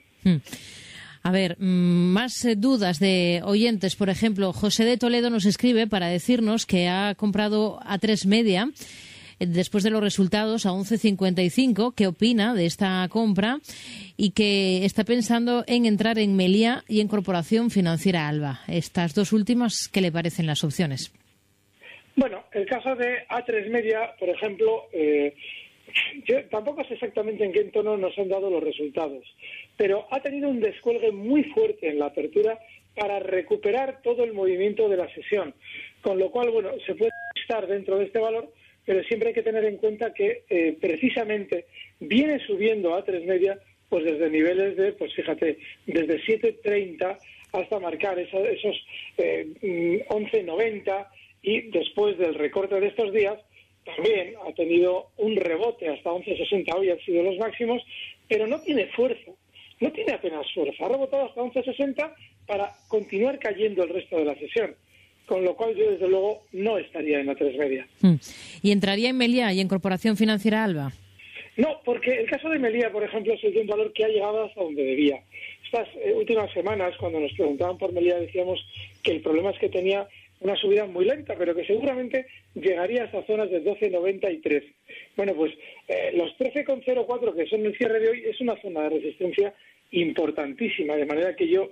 A 1.22 1.30
ver, 1.30 1.56
mm, 1.58 2.12
más 2.12 2.44
eh, 2.44 2.56
dudas 2.56 2.98
de 2.98 3.40
oyentes. 3.44 3.96
Por 3.96 4.10
ejemplo, 4.10 4.52
José 4.52 4.84
de 4.84 4.98
Toledo 4.98 5.30
nos 5.30 5.44
escribe 5.44 5.86
para 5.86 6.08
decirnos 6.08 6.66
que 6.66 6.88
ha 6.88 7.14
comprado 7.14 7.78
a 7.84 7.98
tres 7.98 8.26
media 8.26 8.68
eh, 9.38 9.46
después 9.46 9.84
de 9.84 9.90
los 9.90 10.02
resultados 10.02 10.66
a 10.66 10.70
11.55. 10.70 11.94
¿Qué 11.94 12.08
opina 12.08 12.54
de 12.54 12.66
esta 12.66 13.06
compra? 13.08 13.58
Y 14.16 14.32
que 14.32 14.84
está 14.84 15.04
pensando 15.04 15.64
en 15.68 15.86
entrar 15.86 16.18
en 16.18 16.34
Melia 16.34 16.82
y 16.88 17.00
en 17.00 17.08
Corporación 17.08 17.70
Financiera 17.70 18.28
Alba. 18.28 18.60
Estas 18.66 19.14
dos 19.14 19.32
últimas, 19.32 19.88
¿qué 19.92 20.00
le 20.00 20.10
parecen 20.10 20.46
las 20.46 20.64
opciones? 20.64 21.12
Bueno, 22.16 22.44
el 22.52 22.66
caso 22.66 22.94
de 22.96 23.26
A3 23.28 23.70
Media, 23.70 24.14
por 24.18 24.28
ejemplo, 24.28 24.88
eh, 24.92 25.34
yo 26.26 26.44
tampoco 26.44 26.84
sé 26.84 26.94
exactamente 26.94 27.44
en 27.44 27.52
qué 27.52 27.64
tono 27.64 27.96
nos 27.96 28.16
han 28.18 28.28
dado 28.28 28.50
los 28.50 28.62
resultados, 28.62 29.24
pero 29.76 30.06
ha 30.10 30.20
tenido 30.20 30.48
un 30.48 30.60
descuelgue 30.60 31.12
muy 31.12 31.44
fuerte 31.44 31.88
en 31.88 31.98
la 31.98 32.06
apertura 32.06 32.58
para 32.94 33.18
recuperar 33.18 34.00
todo 34.02 34.24
el 34.24 34.32
movimiento 34.32 34.88
de 34.88 34.96
la 34.96 35.12
sesión, 35.14 35.54
con 36.02 36.18
lo 36.18 36.30
cual, 36.30 36.50
bueno, 36.50 36.70
se 36.86 36.94
puede 36.94 37.12
estar 37.40 37.66
dentro 37.66 37.98
de 37.98 38.06
este 38.06 38.18
valor, 38.18 38.52
pero 38.84 39.02
siempre 39.04 39.28
hay 39.28 39.34
que 39.34 39.42
tener 39.42 39.64
en 39.64 39.76
cuenta 39.76 40.12
que 40.12 40.44
eh, 40.48 40.76
precisamente 40.80 41.66
viene 42.00 42.38
subiendo 42.46 42.94
a 42.94 43.04
tres 43.04 43.24
media, 43.24 43.58
pues 43.88 44.04
desde 44.04 44.30
niveles 44.30 44.76
de, 44.76 44.92
pues 44.92 45.14
fíjate, 45.14 45.58
desde 45.86 46.20
7.30 46.22 47.18
hasta 47.52 47.78
marcar 47.78 48.18
esos, 48.18 48.42
eh, 49.18 50.04
11.90 50.08 51.06
y 51.42 51.60
después 51.70 52.16
del 52.18 52.34
recorte 52.34 52.80
de 52.80 52.86
estos 52.88 53.12
días, 53.12 53.38
también 53.84 54.34
ha 54.46 54.52
tenido 54.54 55.08
un 55.16 55.36
rebote 55.36 55.88
hasta 55.88 56.10
11.60, 56.10 56.74
hoy 56.76 56.90
han 56.90 57.00
sido 57.00 57.22
los 57.22 57.36
máximos, 57.38 57.82
pero 58.28 58.46
no 58.46 58.60
tiene 58.60 58.86
fuerza, 58.88 59.32
no 59.80 59.90
tiene 59.92 60.12
apenas 60.12 60.46
fuerza. 60.54 60.84
Ha 60.84 60.88
rebotado 60.88 61.26
hasta 61.26 61.40
11.60 61.40 62.14
para 62.46 62.70
continuar 62.88 63.38
cayendo 63.38 63.82
el 63.84 63.90
resto 63.90 64.16
de 64.18 64.24
la 64.24 64.34
sesión. 64.36 64.74
con 65.26 65.44
lo 65.44 65.54
cual 65.54 65.74
yo 65.74 65.90
desde 65.90 66.08
luego 66.08 66.42
no 66.52 66.78
estaría 66.78 67.20
en 67.20 67.26
la 67.26 67.34
tres 67.34 67.56
media. 67.56 67.86
Hmm. 68.00 68.16
¿Y 68.60 68.72
entraría 68.72 69.08
en 69.08 69.16
Melia 69.16 69.52
y 69.52 69.60
en 69.60 69.68
Corporación 69.68 70.16
Financiera 70.16 70.64
Alba? 70.64 70.92
No, 71.56 71.80
porque 71.84 72.10
el 72.18 72.28
caso 72.28 72.48
de 72.48 72.58
Melia, 72.58 72.90
por 72.90 73.04
ejemplo, 73.04 73.34
es 73.34 73.44
un 73.44 73.66
valor 73.66 73.92
que 73.92 74.04
ha 74.04 74.08
llegado 74.08 74.44
hasta 74.44 74.60
donde 74.60 74.82
debía. 74.82 75.22
Estas 75.64 75.88
eh, 75.96 76.12
últimas 76.14 76.50
semanas, 76.52 76.94
cuando 76.98 77.20
nos 77.20 77.32
preguntaban 77.32 77.78
por 77.78 77.92
Melia, 77.92 78.18
decíamos 78.18 78.58
que 79.02 79.12
el 79.12 79.20
problema 79.20 79.50
es 79.50 79.58
que 79.58 79.68
tenía 79.68 80.06
una 80.42 80.56
subida 80.56 80.86
muy 80.86 81.04
lenta, 81.04 81.34
pero 81.38 81.54
que 81.54 81.64
seguramente 81.64 82.26
llegaría 82.54 83.02
a 83.02 83.06
esas 83.06 83.26
zonas 83.26 83.50
de 83.50 83.64
12,90 83.64 84.32
y 84.32 84.38
13. 84.38 84.66
Bueno, 85.16 85.34
pues 85.34 85.52
eh, 85.88 86.12
los 86.14 86.36
13,04 86.38 87.34
que 87.34 87.46
son 87.46 87.64
el 87.64 87.76
cierre 87.76 88.00
de 88.00 88.08
hoy 88.08 88.24
es 88.26 88.40
una 88.40 88.60
zona 88.60 88.82
de 88.82 88.90
resistencia 88.90 89.54
importantísima, 89.92 90.96
de 90.96 91.06
manera 91.06 91.36
que 91.36 91.48
yo 91.48 91.70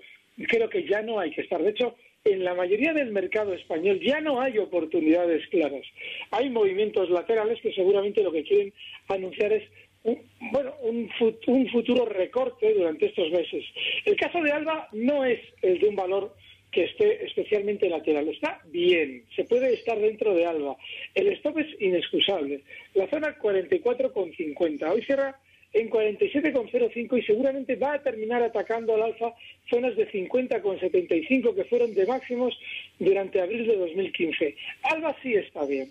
creo 0.49 0.69
que 0.69 0.87
ya 0.87 1.03
no 1.03 1.19
hay 1.19 1.31
que 1.33 1.43
estar. 1.43 1.62
De 1.62 1.71
hecho, 1.71 1.97
en 2.25 2.45
la 2.45 2.55
mayoría 2.55 2.93
del 2.93 3.12
mercado 3.12 3.55
español 3.55 4.00
ya 4.00 4.21
no 4.21 4.41
hay 4.41 4.59
oportunidades 4.59 5.47
claras. 5.49 5.85
Hay 6.31 6.50
movimientos 6.50 7.11
laterales 7.11 7.61
que 7.62 7.73
seguramente 7.73 8.23
lo 8.23 8.31
que 8.31 8.45
quieren 8.45 8.73
anunciar 9.09 9.53
es 9.53 9.65
un, 10.03 10.19
bueno, 10.53 10.75
un, 10.83 11.11
un 11.47 11.69
futuro 11.71 12.07
recorte 12.07 12.73
durante 12.75 13.07
estos 13.07 13.31
meses. 13.31 13.65
El 14.05 14.17
caso 14.17 14.41
de 14.43 14.53
Alba 14.53 14.89
no 14.93 15.25
es 15.25 15.41
el 15.62 15.79
de 15.79 15.89
un 15.89 15.97
valor 15.97 16.35
que 16.71 16.85
esté 16.85 17.25
especialmente 17.25 17.89
lateral. 17.89 18.29
Está 18.29 18.61
bien, 18.67 19.25
se 19.35 19.45
puede 19.45 19.75
estar 19.75 19.99
dentro 19.99 20.35
de 20.35 20.47
Alba. 20.47 20.77
El 21.15 21.29
stop 21.35 21.59
es 21.59 21.81
inexcusable. 21.81 22.61
La 22.95 23.09
zona 23.09 23.37
44,50. 23.39 24.91
Hoy 24.91 25.03
cierra 25.03 25.39
en 25.73 25.89
47,05 25.89 27.19
y 27.19 27.23
seguramente 27.23 27.77
va 27.77 27.95
a 27.95 28.03
terminar 28.03 28.43
atacando 28.43 28.95
al 28.95 29.03
alza 29.03 29.33
zonas 29.69 29.97
de 29.97 30.11
50,75 30.11 31.55
que 31.55 31.65
fueron 31.65 31.95
de 31.95 32.07
máximos 32.07 32.59
durante 32.99 33.41
abril 33.41 33.67
de 33.67 33.77
2015. 33.77 34.57
Alba 34.83 35.17
sí 35.23 35.35
está 35.35 35.65
bien. 35.67 35.91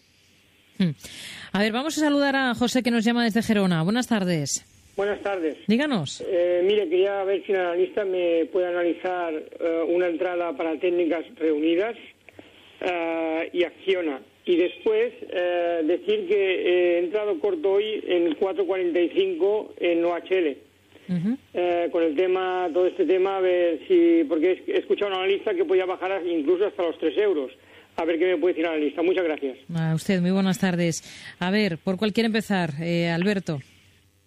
Hmm. 0.78 0.92
A 1.52 1.60
ver, 1.60 1.72
vamos 1.72 1.98
a 1.98 2.02
saludar 2.02 2.36
a 2.36 2.54
José 2.56 2.84
que 2.84 2.92
nos 2.92 3.04
llama 3.04 3.24
desde 3.24 3.44
Gerona. 3.44 3.84
Buenas 3.84 4.08
tardes. 4.08 4.66
Buenas 5.00 5.22
tardes. 5.22 5.56
Díganos. 5.66 6.22
Eh, 6.28 6.62
mire, 6.66 6.90
quería 6.90 7.24
ver 7.24 7.42
si 7.46 7.54
un 7.54 7.60
analista 7.60 8.04
me 8.04 8.44
puede 8.52 8.68
analizar 8.68 9.34
eh, 9.34 9.86
una 9.88 10.08
entrada 10.08 10.52
para 10.58 10.78
técnicas 10.78 11.24
reunidas 11.38 11.96
eh, 12.82 13.50
y 13.54 13.64
acciona. 13.64 14.20
Y 14.44 14.58
después 14.58 15.14
decir 15.86 16.28
que 16.28 16.98
he 16.98 17.00
entrado 17.00 17.40
corto 17.40 17.72
hoy 17.72 18.04
en 18.08 18.36
4.45 18.36 19.68
en 19.78 20.04
OHL. 20.04 20.58
con 21.92 22.04
el 22.04 22.16
tema, 22.18 22.70
todo 22.74 22.88
este 22.88 23.06
tema, 23.06 23.38
a 23.38 23.40
ver 23.40 23.80
si, 23.88 24.26
porque 24.28 24.66
he 24.68 24.80
escuchado 24.80 25.14
a 25.14 25.16
un 25.16 25.20
analista 25.22 25.54
que 25.54 25.64
podía 25.64 25.86
bajar 25.86 26.22
incluso 26.28 26.66
hasta 26.66 26.84
los 26.84 26.98
3 26.98 27.18
euros. 27.20 27.54
A 27.96 28.04
ver 28.04 28.20
qué 28.20 28.26
me 28.26 28.38
puede 28.38 28.56
decir 28.56 28.66
el 28.66 28.72
analista. 28.72 29.02
Muchas 29.02 29.24
gracias. 29.24 29.60
A 29.74 29.96
usted, 29.96 30.20
muy 30.20 30.32
buenas 30.32 30.60
tardes. 30.60 31.04
A 31.40 31.52
ver, 31.52 31.78
¿por 31.78 31.96
cuál 31.96 32.12
quiere 32.12 32.26
empezar, 32.26 32.72
Alberto? 33.14 33.62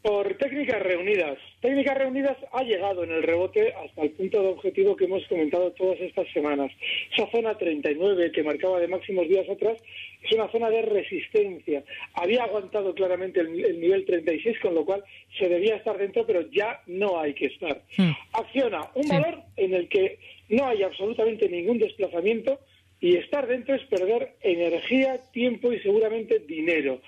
Por 0.03 0.35
técnicas 0.35 0.83
reunidas. 0.83 1.39
Técnicas 1.61 1.97
reunidas 1.97 2.37
ha 2.53 2.65
llegado 2.65 3.05
en 3.05 3.13
el 3.13 3.23
rebote 3.23 3.73
hasta 3.73 4.03
el 4.03 4.11
punto 4.11 4.43
de 4.43 4.49
objetivo 4.49 4.97
que 4.97 5.05
hemos 5.05 5.25
comentado 5.29 5.71
todas 5.73 6.01
estas 6.01 6.27
semanas. 6.33 6.73
Esa 7.13 7.31
zona 7.31 7.57
39 7.57 8.33
que 8.33 8.43
marcaba 8.43 8.81
de 8.81 8.89
máximos 8.89 9.29
días 9.29 9.49
atrás 9.49 9.79
es 10.25 10.33
una 10.33 10.51
zona 10.51 10.71
de 10.71 10.83
resistencia. 10.83 11.85
Había 12.15 12.43
aguantado 12.43 12.93
claramente 12.95 13.39
el, 13.39 13.53
nivel 13.53 14.05
36, 14.05 14.59
con 14.61 14.75
lo 14.75 14.85
cual 14.85 15.05
se 15.39 15.49
debía 15.49 15.77
estar 15.77 15.97
dentro, 15.97 16.27
pero 16.27 16.51
ya 16.51 16.81
no 16.89 17.21
hay 17.21 17.35
que 17.35 17.47
estar. 17.47 17.83
Hmm. 17.97 18.11
Acciona 18.33 18.91
un 18.97 19.07
valor 19.09 19.39
en 19.57 19.73
el 19.73 19.89
que 19.89 20.19
no 20.49 20.67
hay 20.67 20.83
absolutamente 20.83 21.49
ningún 21.49 21.79
desplazamiento 21.79 22.59
y 23.01 23.19
estar 23.19 23.47
dentro 23.47 23.77
es 23.77 23.83
perder 23.85 24.35
energía, 24.41 25.21
tiempo 25.33 25.73
y 25.73 25.79
seguramente 25.79 26.41
dinero. 26.41 27.01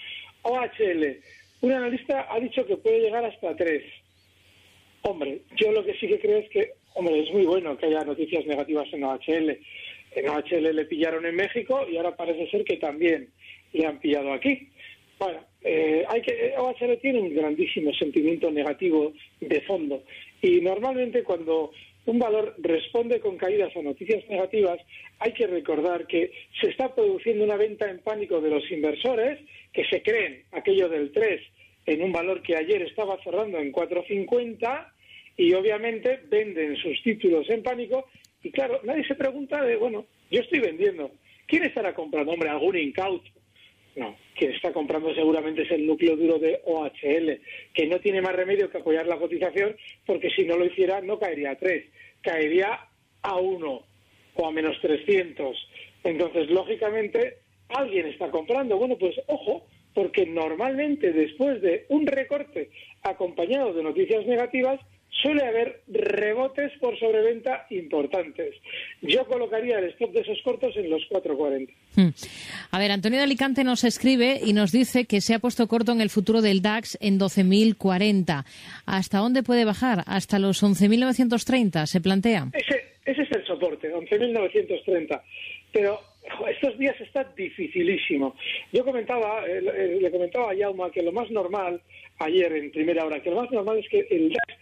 OHL 0.43 1.21
un 1.61 1.73
analista 1.73 2.27
ha 2.31 2.39
dicho 2.41 2.67
que 2.67 2.77
puede 2.77 3.01
llegar 3.01 3.25
hasta 3.25 3.57
tres. 3.57 3.83
Hombre, 5.03 5.43
yo 5.57 5.73
lo 5.73 5.85
que 5.85 5.95
sí 5.95 6.09
que 6.09 6.19
creo 6.19 6.39
es 6.39 6.49
que, 6.51 6.73
hombre, 6.95 7.21
es 7.21 7.33
muy 7.33 7.45
bueno 7.45 7.77
que 7.77 7.87
haya 7.87 8.05
noticias 8.05 8.47
negativas 8.47 8.87
en 8.93 9.05
OHL. 9.05 9.59
En 10.17 10.29
OHL 10.29 10.75
le 10.75 10.85
pillaron 10.87 11.27
en 11.27 11.37
México 11.37 11.87
y 11.91 11.97
ahora 11.97 12.17
parece 12.17 12.51
ser 12.51 12.65
que 12.65 12.77
también 12.77 13.29
le 13.73 13.87
han 13.87 13.99
pillado 13.99 14.33
aquí. 14.33 14.69
Bueno, 15.19 15.41
eh, 15.63 16.05
hay 16.09 16.23
que, 16.23 16.55
OHL 16.57 16.99
tiene 17.01 17.21
un 17.21 17.35
grandísimo 17.35 17.93
sentimiento 17.95 18.51
negativo 18.51 19.13
de 19.41 19.61
fondo 19.63 20.03
y 20.43 20.61
normalmente 20.61 21.23
cuando 21.23 21.73
un 22.07 22.19
valor 22.19 22.55
responde 22.59 23.21
con 23.21 23.37
caídas 23.37 23.75
a 23.77 23.83
noticias 23.83 24.29
negativas, 24.29 24.79
hay 25.19 25.33
que 25.33 25.47
recordar 25.47 26.07
que 26.07 26.33
se 26.61 26.69
está 26.71 26.95
produciendo 26.95 27.45
una 27.45 27.57
venta 27.57 27.89
en 27.91 28.01
pánico 28.01 28.41
de 28.41 28.51
los 28.51 28.71
inversores 28.71 29.41
que 29.73 29.85
se 29.87 30.03
creen 30.03 30.45
aquello 30.53 30.89
del 30.89 31.13
3 31.13 31.41
en 31.87 32.03
un 32.03 32.13
valor 32.13 32.43
que 32.43 32.57
ayer 32.57 32.83
estaba 32.83 33.23
cerrando 33.23 33.59
en 33.59 33.73
4.50 33.73 34.89
y 35.37 35.53
obviamente 35.55 36.21
venden 36.29 36.77
sus 36.77 37.03
títulos 37.03 37.49
en 37.51 37.63
pánico 37.63 38.07
y 38.43 38.51
claro, 38.51 38.81
nadie 38.85 39.05
se 39.07 39.15
pregunta 39.15 39.63
de, 39.65 39.77
bueno, 39.77 40.07
yo 40.31 40.41
estoy 40.41 40.61
vendiendo, 40.61 41.11
¿quién 41.47 41.65
estará 41.65 41.95
comprando? 41.95 42.33
Hombre, 42.33 42.51
algún 42.51 42.77
incauto. 42.77 43.31
No, 43.97 44.17
quien 44.37 44.53
está 44.53 44.73
comprando 44.73 45.15
seguramente 45.15 45.63
es 45.63 45.71
el 45.71 45.87
núcleo 45.87 46.17
duro 46.17 46.39
de 46.39 46.61
OHL, 46.65 47.41
que 47.73 47.87
no 47.87 48.01
tiene 48.01 48.21
más 48.21 48.35
remedio 48.35 48.71
que 48.71 48.79
apoyar 48.79 49.07
la 49.07 49.19
cotización, 49.19 49.77
porque 50.05 50.31
si 50.31 50.45
no 50.45 50.57
lo 50.57 50.67
hiciera 50.67 51.01
no 51.01 51.19
caería 51.19 51.53
a 51.53 51.57
3, 51.57 51.85
caería 52.21 52.89
a 53.23 53.37
1 53.37 53.83
o 54.37 54.47
a 54.47 54.51
menos 54.51 54.77
300. 54.81 55.57
Entonces, 56.03 56.51
lógicamente, 56.51 57.39
alguien 57.69 58.07
está 58.07 58.31
comprando. 58.31 58.77
Bueno, 58.77 58.97
pues 58.99 59.15
ojo, 59.29 59.67
porque 59.95 60.27
normalmente 60.27 61.13
después 61.13 61.63
de 61.63 61.87
un 61.89 62.07
recorte 62.07 62.71
acompañado 63.03 63.73
de 63.73 63.83
noticias 63.83 64.27
negativas, 64.27 64.81
suele 65.23 65.45
haber 65.45 65.83
rebotes 65.89 66.73
por 66.81 66.99
sobreventa 66.99 67.67
importantes. 67.71 68.55
Yo 69.01 69.25
colocaría 69.27 69.79
el 69.79 69.91
stop 69.91 70.13
de 70.13 70.21
esos 70.21 70.41
cortos 70.43 70.77
en 70.77 70.91
los 70.91 71.03
4.40. 71.11 71.69
Hmm. 71.97 72.09
A 72.71 72.79
ver, 72.79 72.91
Antonio 72.91 73.19
de 73.19 73.25
Alicante 73.25 73.65
nos 73.65 73.85
escribe 73.85 74.41
y 74.45 74.53
nos 74.53 74.73
dice 74.73 75.07
que 75.07 75.21
se 75.21 75.35
ha 75.35 75.39
puesto 75.39 75.67
corto 75.69 75.93
en 75.93 76.01
el 76.01 76.11
futuro 76.11 76.43
del 76.43 76.63
DAX 76.63 76.99
en 77.01 77.19
12.040. 77.19 78.45
¿Hasta 78.87 79.19
dónde 79.19 79.43
puede 79.43 79.65
bajar? 79.65 80.03
¿Hasta 80.07 80.39
los 80.39 80.63
11.930? 80.63 81.87
¿Se 81.87 82.01
plantea? 82.01 82.49
Ese, 82.53 82.83
ese 83.05 83.23
es 83.23 83.33
el 83.33 83.47
soporte, 83.47 83.93
11.930. 83.95 85.23
Pero 85.73 86.01
estos 86.49 86.79
días 86.79 86.99
está 87.01 87.25
dificilísimo. 87.37 88.35
Yo 88.73 88.85
comentaba, 88.85 89.47
eh, 89.47 89.59
eh, 89.59 89.99
le 90.01 90.11
comentaba 90.11 90.51
a 90.51 90.55
Yauma 90.55 90.91
que 90.91 91.03
lo 91.03 91.13
más 91.13 91.31
normal, 91.31 91.81
ayer 92.19 92.53
en 92.53 92.71
primera 92.71 93.05
hora, 93.05 93.23
que 93.23 93.31
lo 93.31 93.43
más 93.43 93.51
normal 93.51 93.79
es 93.79 93.89
que 93.89 94.07
el 94.11 94.31
DAX 94.31 94.55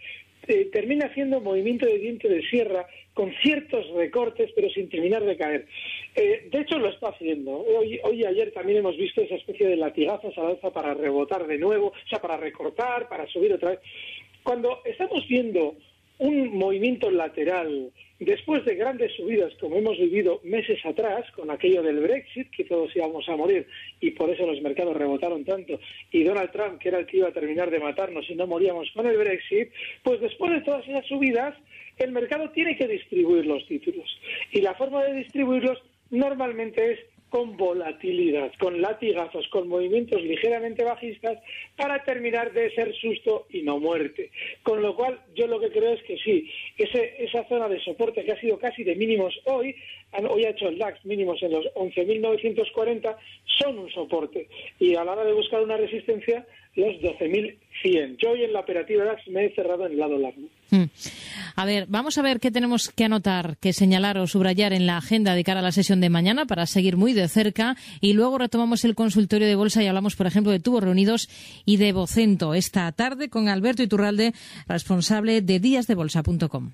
eh, 0.47 0.69
termina 0.71 1.07
haciendo 1.07 1.41
movimiento 1.41 1.85
de 1.85 1.97
diente 1.97 2.27
de 2.29 2.41
sierra 2.47 2.85
con 3.13 3.31
ciertos 3.41 3.89
recortes, 3.91 4.51
pero 4.55 4.69
sin 4.69 4.89
terminar 4.89 5.23
de 5.23 5.37
caer. 5.37 5.67
de 6.15 6.59
hecho, 6.59 6.79
lo 6.79 6.89
está 6.89 7.09
haciendo. 7.09 7.51
Hoy, 7.51 7.99
hoy 8.03 8.21
y 8.21 8.25
ayer 8.25 8.51
también 8.51 8.79
hemos 8.79 8.97
visto 8.97 9.21
esa 9.21 9.35
especie 9.35 9.67
de 9.67 9.75
latigazos 9.75 10.35
al 10.37 10.47
alza 10.47 10.71
para 10.71 10.93
rebotar 10.93 11.45
de 11.45 11.57
nuevo, 11.57 11.87
o 11.87 12.09
sea, 12.09 12.19
para 12.19 12.37
recortar, 12.37 13.07
para 13.09 13.27
subir 13.27 13.53
otra 13.53 13.71
vez. 13.71 13.79
Cuando 14.41 14.81
estamos 14.85 15.27
viendo 15.27 15.75
un 16.23 16.57
movimiento 16.57 17.11
lateral 17.11 17.91
después 18.17 18.63
de 18.63 18.75
grandes 18.75 19.11
subidas 19.17 19.53
como 19.59 19.75
hemos 19.75 19.97
vivido 19.97 20.39
meses 20.45 20.79
atrás 20.85 21.29
con 21.31 21.51
aquello 21.51 21.83
del 21.83 21.99
Brexit, 21.99 22.49
que 22.49 22.63
todos 22.63 22.95
íbamos 22.95 23.27
a 23.27 23.35
morir 23.35 23.67
y 23.99 24.11
por 24.11 24.29
eso 24.29 24.47
los 24.47 24.61
mercados 24.61 24.95
rebotaron 24.95 25.43
tanto, 25.43 25.77
y 26.11 26.23
Donald 26.23 26.51
Trump, 26.51 26.79
que 26.79 26.87
era 26.87 26.99
el 26.99 27.05
que 27.07 27.17
iba 27.17 27.27
a 27.27 27.33
terminar 27.33 27.69
de 27.69 27.79
matarnos 27.79 28.25
si 28.25 28.35
no 28.35 28.47
moríamos 28.47 28.89
con 28.93 29.05
el 29.05 29.17
Brexit, 29.17 29.69
pues 30.01 30.21
después 30.21 30.53
de 30.53 30.61
todas 30.61 30.87
esas 30.87 31.05
subidas, 31.07 31.55
el 31.97 32.13
mercado 32.13 32.49
tiene 32.51 32.77
que 32.77 32.87
distribuir 32.87 33.45
los 33.45 33.65
títulos. 33.67 34.07
Y 34.53 34.61
la 34.61 34.75
forma 34.75 35.03
de 35.03 35.15
distribuirlos 35.15 35.77
normalmente 36.09 36.93
es 36.93 36.99
con 37.33 37.57
volatilidad, 37.57 38.51
con 38.59 38.79
latigazos, 38.79 39.47
con 39.47 39.67
movimientos 39.67 40.21
ligeramente 40.21 40.83
bajistas 40.83 41.39
para 41.75 42.03
terminar 42.03 42.53
de 42.53 42.69
ser 42.75 42.93
susto 42.93 43.47
y 43.49 43.63
no 43.63 43.79
muerte. 43.79 44.29
Con 44.61 44.83
lo 44.83 44.95
cual, 44.95 45.19
yo 45.33 45.47
lo 45.47 45.59
que 45.59 45.71
creo 45.71 45.93
es 45.93 46.03
que 46.03 46.15
sí, 46.19 46.47
esa 46.77 47.43
zona 47.49 47.67
de 47.69 47.79
soporte 47.79 48.23
que 48.23 48.33
ha 48.33 48.39
sido 48.39 48.59
casi 48.59 48.83
de 48.83 48.95
mínimos 48.95 49.33
hoy, 49.45 49.75
hoy 50.29 50.45
ha 50.45 50.51
hecho 50.51 50.67
el 50.67 50.77
DAX 50.77 51.03
mínimos 51.05 51.41
en 51.41 51.53
los 51.53 51.65
11.940, 51.73 53.17
son 53.59 53.79
un 53.79 53.89
soporte. 53.89 54.47
Y 54.79 54.93
a 54.93 55.03
la 55.03 55.13
hora 55.13 55.25
de 55.25 55.33
buscar 55.33 55.63
una 55.63 55.77
resistencia, 55.77 56.45
los 56.75 56.95
12.100. 56.95 58.17
Yo 58.17 58.31
hoy 58.31 58.43
en 58.43 58.53
la 58.53 58.61
operativa 58.61 59.05
DAX 59.05 59.27
me 59.27 59.45
he 59.45 59.55
cerrado 59.55 59.85
en 59.85 59.93
el 59.93 59.99
lado 59.99 60.17
largo. 60.17 60.41
Hmm. 60.71 60.85
A 61.55 61.65
ver, 61.65 61.85
vamos 61.87 62.17
a 62.17 62.23
ver 62.23 62.39
qué 62.39 62.49
tenemos 62.49 62.89
que 62.89 63.03
anotar, 63.03 63.57
que 63.57 63.73
señalar 63.73 64.17
o 64.17 64.25
subrayar 64.25 64.73
en 64.73 64.87
la 64.87 64.97
agenda 64.97 65.35
de 65.35 65.43
cara 65.43 65.59
a 65.59 65.63
la 65.63 65.71
sesión 65.71 66.01
de 66.01 66.09
mañana 66.09 66.45
para 66.45 66.65
seguir 66.65 66.97
muy 66.97 67.13
de 67.13 67.27
cerca 67.27 67.75
y 68.01 68.13
luego 68.13 68.39
retomamos 68.39 68.83
el 68.85 68.95
consultorio 68.95 69.47
de 69.47 69.55
bolsa 69.55 69.83
y 69.83 69.87
hablamos, 69.87 70.15
por 70.15 70.25
ejemplo, 70.25 70.51
de 70.51 70.59
tubos 70.59 70.83
reunidos 70.83 71.29
y 71.65 71.77
de 71.77 71.93
Vocento 71.93 72.53
esta 72.53 72.91
tarde 72.91 73.29
con 73.29 73.49
Alberto 73.49 73.83
Iturralde, 73.83 74.33
responsable 74.67 75.41
de 75.41 75.59
díasdebolsa.com. 75.59 76.71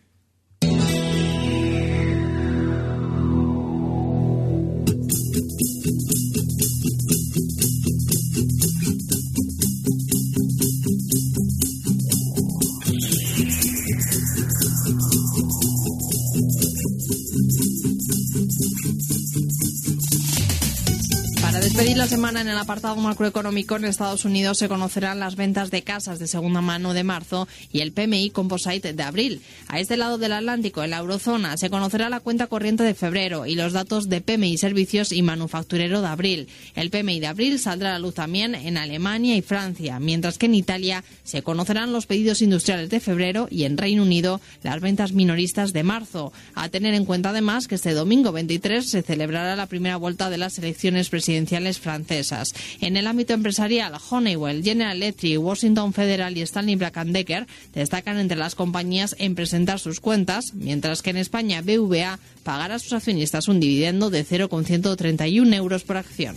despedir 21.79 21.97
la 21.97 22.07
semana 22.07 22.41
en 22.41 22.49
el 22.49 22.57
apartado 22.57 22.97
macroeconómico, 22.97 23.77
en 23.77 23.85
Estados 23.85 24.25
Unidos 24.25 24.57
se 24.57 24.67
conocerán 24.67 25.21
las 25.21 25.37
ventas 25.37 25.71
de 25.71 25.81
casas 25.81 26.19
de 26.19 26.27
segunda 26.27 26.59
mano 26.59 26.93
de 26.93 27.05
marzo 27.05 27.47
y 27.71 27.79
el 27.79 27.93
PMI 27.93 28.31
Composite 28.31 28.91
de 28.91 29.03
abril. 29.03 29.41
A 29.69 29.79
este 29.79 29.95
lado 29.95 30.17
del 30.17 30.33
Atlántico, 30.33 30.83
en 30.83 30.89
la 30.89 30.97
eurozona, 30.97 31.55
se 31.55 31.69
conocerá 31.69 32.09
la 32.09 32.19
cuenta 32.19 32.47
corriente 32.47 32.83
de 32.83 32.95
febrero 32.95 33.45
y 33.45 33.55
los 33.55 33.71
datos 33.71 34.09
de 34.09 34.19
PMI 34.19 34.57
Servicios 34.57 35.13
y 35.13 35.21
Manufacturero 35.21 36.01
de 36.01 36.07
abril. 36.07 36.49
El 36.75 36.89
PMI 36.89 37.21
de 37.21 37.27
abril 37.27 37.59
saldrá 37.59 37.91
a 37.91 37.93
la 37.93 37.99
luz 37.99 38.15
también 38.15 38.55
en 38.55 38.77
Alemania 38.77 39.37
y 39.37 39.41
Francia, 39.41 40.01
mientras 40.01 40.37
que 40.37 40.47
en 40.47 40.55
Italia 40.55 41.05
se 41.23 41.43
conocerán 41.43 41.93
los 41.93 42.07
pedidos 42.07 42.41
industriales 42.41 42.89
de 42.89 42.99
febrero 42.99 43.47
y 43.49 43.63
en 43.63 43.77
Reino 43.77 44.03
Unido 44.03 44.41
las 44.63 44.81
ventas 44.81 45.13
minoristas 45.13 45.71
de 45.71 45.83
marzo. 45.83 46.33
A 46.55 46.67
tener 46.67 46.93
en 46.93 47.05
cuenta 47.05 47.29
además 47.29 47.69
que 47.69 47.75
este 47.75 47.93
domingo 47.93 48.33
23 48.33 48.85
se 48.85 49.01
celebrará 49.01 49.55
la 49.55 49.67
primera 49.67 49.95
vuelta 49.95 50.29
de 50.29 50.37
las 50.37 50.57
elecciones 50.57 51.07
presidenciales 51.07 51.68
francesas. 51.77 52.47
En 52.81 52.97
el 52.97 53.05
ámbito 53.05 53.33
empresarial, 53.33 53.93
Honeywell, 54.09 54.63
General 54.63 54.95
Electric, 54.95 55.39
Washington 55.39 55.93
Federal 55.93 56.37
y 56.37 56.41
Stanley 56.41 56.75
Black 56.77 56.95
Decker 57.05 57.45
destacan 57.73 58.17
entre 58.17 58.37
las 58.37 58.55
compañías 58.55 59.15
en 59.19 59.35
presentar 59.35 59.79
sus 59.79 59.99
cuentas, 59.99 60.53
mientras 60.53 61.01
que 61.01 61.11
en 61.11 61.17
España 61.17 61.61
BVA 61.61 62.17
pagará 62.43 62.75
a 62.75 62.79
sus 62.79 62.93
accionistas 62.93 63.47
un 63.47 63.59
dividendo 63.59 64.09
de 64.09 64.23
0,131 64.23 65.53
euros 65.55 65.83
por 65.83 65.97
acción. 65.97 66.35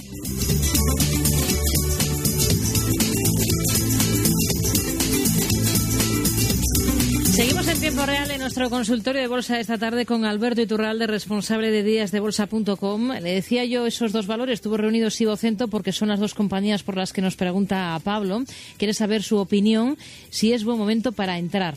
Tiempo 7.82 8.06
real 8.06 8.30
en 8.30 8.38
nuestro 8.38 8.70
consultorio 8.70 9.22
de 9.22 9.26
bolsa 9.26 9.58
esta 9.58 9.76
tarde 9.76 10.06
con 10.06 10.24
Alberto 10.24 10.60
Iturralde, 10.60 11.08
responsable 11.08 11.72
de 11.72 11.82
díasdebolsa.com. 11.82 13.10
Le 13.20 13.34
decía 13.34 13.64
yo 13.64 13.88
esos 13.88 14.12
dos 14.12 14.28
valores, 14.28 14.54
estuvo 14.54 14.76
reunido 14.76 15.10
Sibocento 15.10 15.66
porque 15.66 15.90
son 15.90 16.08
las 16.08 16.20
dos 16.20 16.32
compañías 16.32 16.84
por 16.84 16.96
las 16.96 17.12
que 17.12 17.22
nos 17.22 17.34
pregunta 17.34 17.98
Pablo. 18.04 18.42
Quiere 18.78 18.94
saber 18.94 19.22
su 19.22 19.36
opinión, 19.36 19.96
si 20.30 20.52
es 20.52 20.64
buen 20.64 20.78
momento 20.78 21.10
para 21.10 21.38
entrar. 21.38 21.74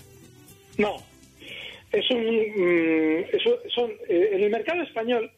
No. 0.77 0.97
Es 1.91 2.07
un, 2.11 2.21
mm, 2.21 3.25
son, 3.73 3.89
eh, 4.07 4.29
en 4.33 4.43
el 4.43 4.51
mercado 4.51 4.83
español, 4.83 5.31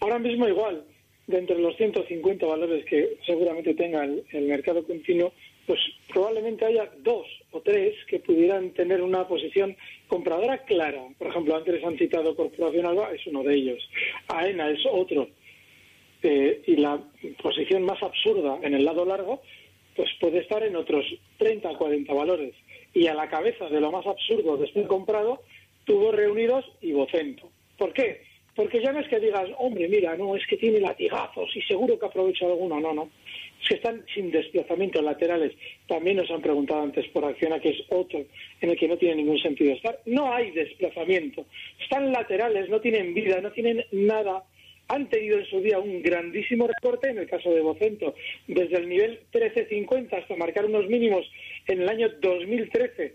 ahora 0.00 0.18
mismo 0.18 0.46
igual, 0.46 0.84
de 1.26 1.38
entre 1.38 1.58
los 1.58 1.74
150 1.78 2.44
valores 2.44 2.84
que 2.84 3.16
seguramente 3.24 3.72
tenga 3.72 4.04
el 4.04 4.42
mercado 4.42 4.84
continuo, 4.84 5.32
pues 5.66 5.78
probablemente 6.08 6.64
haya 6.64 6.90
dos 6.98 7.26
o 7.52 7.60
tres 7.60 7.94
que 8.06 8.18
pudieran 8.18 8.70
tener 8.70 9.00
una 9.02 9.26
posición 9.28 9.76
compradora 10.08 10.58
clara. 10.64 11.04
Por 11.18 11.28
ejemplo, 11.28 11.56
antes 11.56 11.82
han 11.84 11.96
citado 11.98 12.34
Corporación 12.34 12.86
Alba, 12.86 13.12
es 13.12 13.26
uno 13.26 13.42
de 13.42 13.54
ellos. 13.54 13.90
AENA 14.28 14.70
es 14.70 14.80
otro. 14.90 15.28
Eh, 16.22 16.62
y 16.66 16.76
la 16.76 17.00
posición 17.42 17.82
más 17.82 18.02
absurda 18.02 18.58
en 18.62 18.74
el 18.74 18.84
lado 18.84 19.04
largo, 19.04 19.42
pues 19.96 20.08
puede 20.20 20.38
estar 20.38 20.62
en 20.62 20.76
otros 20.76 21.04
30 21.38 21.70
o 21.70 21.78
40 21.78 22.12
valores. 22.12 22.54
Y 22.94 23.06
a 23.06 23.14
la 23.14 23.28
cabeza 23.28 23.68
de 23.68 23.80
lo 23.80 23.90
más 23.90 24.06
absurdo 24.06 24.56
de 24.56 24.66
este 24.66 24.86
comprado, 24.86 25.42
tuvo 25.84 26.12
reunidos 26.12 26.64
y 26.80 26.92
Vocento. 26.92 27.50
¿Por 27.76 27.92
qué? 27.92 28.22
Porque 28.54 28.82
ya 28.82 28.92
no 28.92 29.00
es 29.00 29.08
que 29.08 29.18
digas, 29.18 29.48
hombre, 29.58 29.88
mira, 29.88 30.16
no, 30.16 30.36
es 30.36 30.46
que 30.46 30.58
tiene 30.58 30.80
latigazos 30.80 31.56
y 31.56 31.62
seguro 31.62 31.98
que 31.98 32.06
aprovecha 32.06 32.46
alguno. 32.46 32.78
No, 32.80 32.92
no 32.92 33.08
que 33.68 33.76
están 33.76 34.04
sin 34.14 34.30
desplazamientos 34.30 35.02
laterales. 35.02 35.52
También 35.86 36.16
nos 36.16 36.30
han 36.30 36.42
preguntado 36.42 36.82
antes 36.82 37.06
por 37.08 37.24
Acciona, 37.24 37.60
que 37.60 37.70
es 37.70 37.80
otro 37.90 38.24
en 38.60 38.70
el 38.70 38.76
que 38.76 38.88
no 38.88 38.96
tiene 38.96 39.16
ningún 39.16 39.38
sentido 39.38 39.74
estar. 39.74 39.98
No 40.06 40.32
hay 40.32 40.50
desplazamiento. 40.50 41.46
Están 41.80 42.12
laterales, 42.12 42.68
no 42.68 42.80
tienen 42.80 43.14
vida, 43.14 43.40
no 43.40 43.52
tienen 43.52 43.84
nada. 43.92 44.44
Han 44.88 45.08
tenido 45.08 45.38
en 45.38 45.46
su 45.46 45.60
día 45.60 45.78
un 45.78 46.02
grandísimo 46.02 46.66
recorte, 46.66 47.08
en 47.08 47.18
el 47.18 47.28
caso 47.28 47.50
de 47.50 47.60
Vocento, 47.60 48.14
desde 48.46 48.76
el 48.76 48.88
nivel 48.88 49.20
13.50 49.32 50.12
hasta 50.20 50.36
marcar 50.36 50.66
unos 50.66 50.86
mínimos 50.88 51.24
en 51.66 51.82
el 51.82 51.88
año 51.88 52.08
2013, 52.20 53.14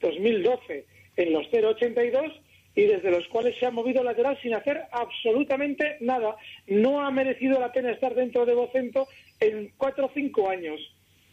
2012, 0.00 0.84
en 1.16 1.32
los 1.32 1.46
0.82 1.52 2.32
y 2.74 2.84
desde 2.84 3.10
los 3.10 3.26
cuales 3.28 3.56
se 3.58 3.66
ha 3.66 3.70
movido 3.70 4.02
lateral 4.02 4.38
sin 4.42 4.54
hacer 4.54 4.82
absolutamente 4.92 5.96
nada. 6.00 6.36
No 6.66 7.02
ha 7.02 7.10
merecido 7.10 7.60
la 7.60 7.72
pena 7.72 7.92
estar 7.92 8.14
dentro 8.14 8.46
de 8.46 8.54
Vocento 8.54 9.06
en 9.42 9.72
cuatro 9.76 10.06
o 10.06 10.10
cinco 10.14 10.48
años 10.48 10.80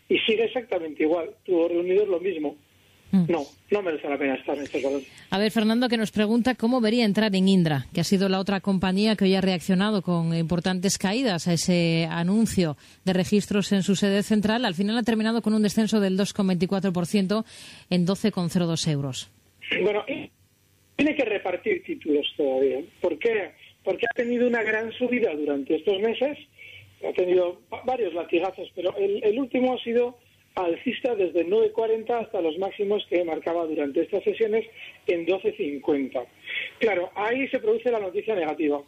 y 0.07 0.17
sigue 0.19 0.45
exactamente 0.45 1.03
igual. 1.03 1.29
Tuvo 1.45 1.67
reunidos 1.67 2.07
lo 2.07 2.19
mismo. 2.19 2.57
Mm. 3.11 3.25
No, 3.27 3.43
no 3.71 3.81
merece 3.81 4.07
la 4.07 4.17
pena 4.17 4.35
estar 4.35 4.55
en 4.55 4.63
este 4.63 4.81
caso. 4.81 5.01
A 5.31 5.39
ver, 5.39 5.51
Fernando, 5.51 5.89
que 5.89 5.97
nos 5.97 6.11
pregunta 6.11 6.55
cómo 6.55 6.79
vería 6.79 7.05
entrar 7.05 7.35
en 7.35 7.47
Indra, 7.47 7.87
que 7.93 8.01
ha 8.01 8.03
sido 8.03 8.29
la 8.29 8.39
otra 8.39 8.59
compañía 8.59 9.15
que 9.15 9.25
hoy 9.25 9.35
ha 9.35 9.41
reaccionado 9.41 10.01
con 10.03 10.35
importantes 10.35 10.97
caídas 10.97 11.47
a 11.47 11.53
ese 11.53 12.07
anuncio 12.09 12.77
de 13.05 13.13
registros 13.13 13.71
en 13.71 13.81
su 13.81 13.95
sede 13.95 14.21
central. 14.21 14.65
Al 14.65 14.75
final 14.75 14.97
ha 14.97 15.03
terminado 15.03 15.41
con 15.41 15.53
un 15.53 15.63
descenso 15.63 15.99
del 15.99 16.17
2,24% 16.19 17.45
en 17.89 18.05
12,02 18.05 18.91
euros. 18.91 19.31
Bueno, 19.81 20.03
tiene 20.95 21.15
que 21.15 21.25
repartir 21.25 21.83
títulos 21.83 22.27
todavía. 22.37 22.79
¿Por 23.01 23.17
qué? 23.17 23.51
Porque 23.83 24.05
ha 24.05 24.15
tenido 24.15 24.47
una 24.47 24.61
gran 24.61 24.91
subida 24.91 25.33
durante 25.33 25.77
estos 25.77 25.99
meses 25.99 26.37
ha 27.07 27.13
tenido 27.13 27.59
varios 27.85 28.13
latigazos, 28.13 28.69
pero 28.75 28.95
el, 28.97 29.39
último 29.39 29.73
ha 29.73 29.83
sido 29.83 30.17
alcista 30.55 31.15
desde 31.15 31.45
9.40 31.45 32.25
hasta 32.25 32.41
los 32.41 32.57
máximos 32.57 33.05
que 33.09 33.23
marcaba 33.23 33.65
durante 33.65 34.01
estas 34.01 34.23
sesiones 34.23 34.65
en 35.07 35.25
12.50. 35.25 36.25
Claro, 36.79 37.11
ahí 37.15 37.47
se 37.47 37.59
produce 37.59 37.91
la 37.91 37.99
noticia 37.99 38.35
negativa. 38.35 38.81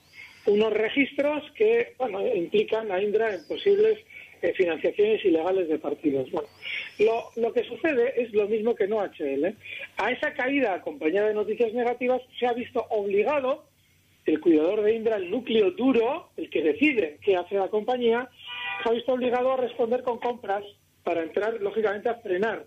Unos 0.47 0.74
registros 0.74 1.43
que 1.56 1.93
bueno, 1.97 2.26
implican 2.36 2.91
a 2.91 3.02
Indra 3.02 3.34
en 3.34 3.47
posibles 3.47 4.00
eh, 4.41 4.54
financiaciones 4.54 5.24
ilegales 5.24 5.69
de 5.69 5.78
partidos. 5.78 6.30
Bueno, 6.32 6.50
lo, 6.97 7.30
lo, 7.41 7.54
que 7.54 7.63
sucede 7.63 8.21
es 8.21 8.34
lo 8.34 8.47
mismo 8.47 8.74
que 8.74 8.88
no 8.88 9.00
HL. 9.00 9.56
A 9.97 10.12
esa 10.12 10.34
caída 10.34 10.74
acompañada 10.74 11.28
de 11.28 11.36
noticias 11.36 11.71
negativas 11.74 12.21
se 12.39 12.47
ha 12.47 12.54
visto 12.54 12.84
obligado 12.89 13.71
el 14.26 14.40
cuidador 14.40 14.82
de 14.82 14.96
Indra, 14.96 15.18
el 15.18 15.32
núcleo 15.32 15.72
duro, 15.72 16.30
el 16.38 16.50
que 16.50 16.62
decide 16.62 17.18
qué 17.24 17.36
hace 17.36 17.56
la 17.56 17.70
compañía, 17.70 18.30
se 18.84 18.90
ha 18.90 18.94
visto 18.94 19.14
obligado 19.14 19.52
a 19.52 19.58
responder 19.58 20.04
con 20.04 20.20
compras 20.20 20.64
para 21.04 21.24
entrar, 21.24 21.60
lógicamente, 21.62 22.10
a 22.10 22.16
frenar 22.16 22.66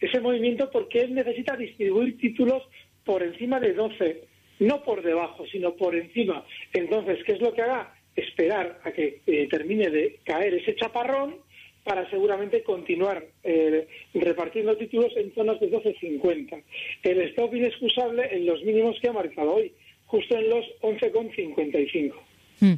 ese 0.00 0.20
movimiento 0.20 0.70
porque 0.70 1.00
él 1.00 1.14
necesita 1.14 1.56
distribuir 1.56 2.18
títulos 2.18 2.62
por 3.04 3.22
encima 3.22 3.60
de 3.60 3.72
12, 3.72 4.24
no 4.60 4.82
por 4.82 5.02
debajo, 5.02 5.46
sino 5.46 5.74
por 5.74 5.94
encima. 5.94 6.44
Entonces, 6.72 7.18
¿qué 7.24 7.32
es 7.32 7.40
lo 7.40 7.52
que 7.52 7.62
haga? 7.62 7.94
Esperar 8.14 8.80
a 8.82 8.92
que 8.92 9.20
eh, 9.26 9.48
termine 9.48 9.90
de 9.90 10.18
caer 10.24 10.54
ese 10.54 10.74
chaparrón 10.74 11.36
para 11.84 12.08
seguramente 12.10 12.62
continuar 12.62 13.24
eh, 13.44 13.86
repartiendo 14.14 14.76
títulos 14.76 15.12
en 15.16 15.32
zonas 15.34 15.60
de 15.60 15.70
12.50. 15.70 16.62
El 17.04 17.20
stop 17.28 17.54
inexcusable 17.54 18.28
en 18.32 18.44
los 18.44 18.62
mínimos 18.64 18.98
que 19.00 19.08
ha 19.08 19.12
marcado 19.12 19.54
hoy 19.54 19.72
justo 20.06 20.36
en 20.36 20.50
los 20.50 20.64
11,55. 20.82 22.14
Hmm. 22.58 22.74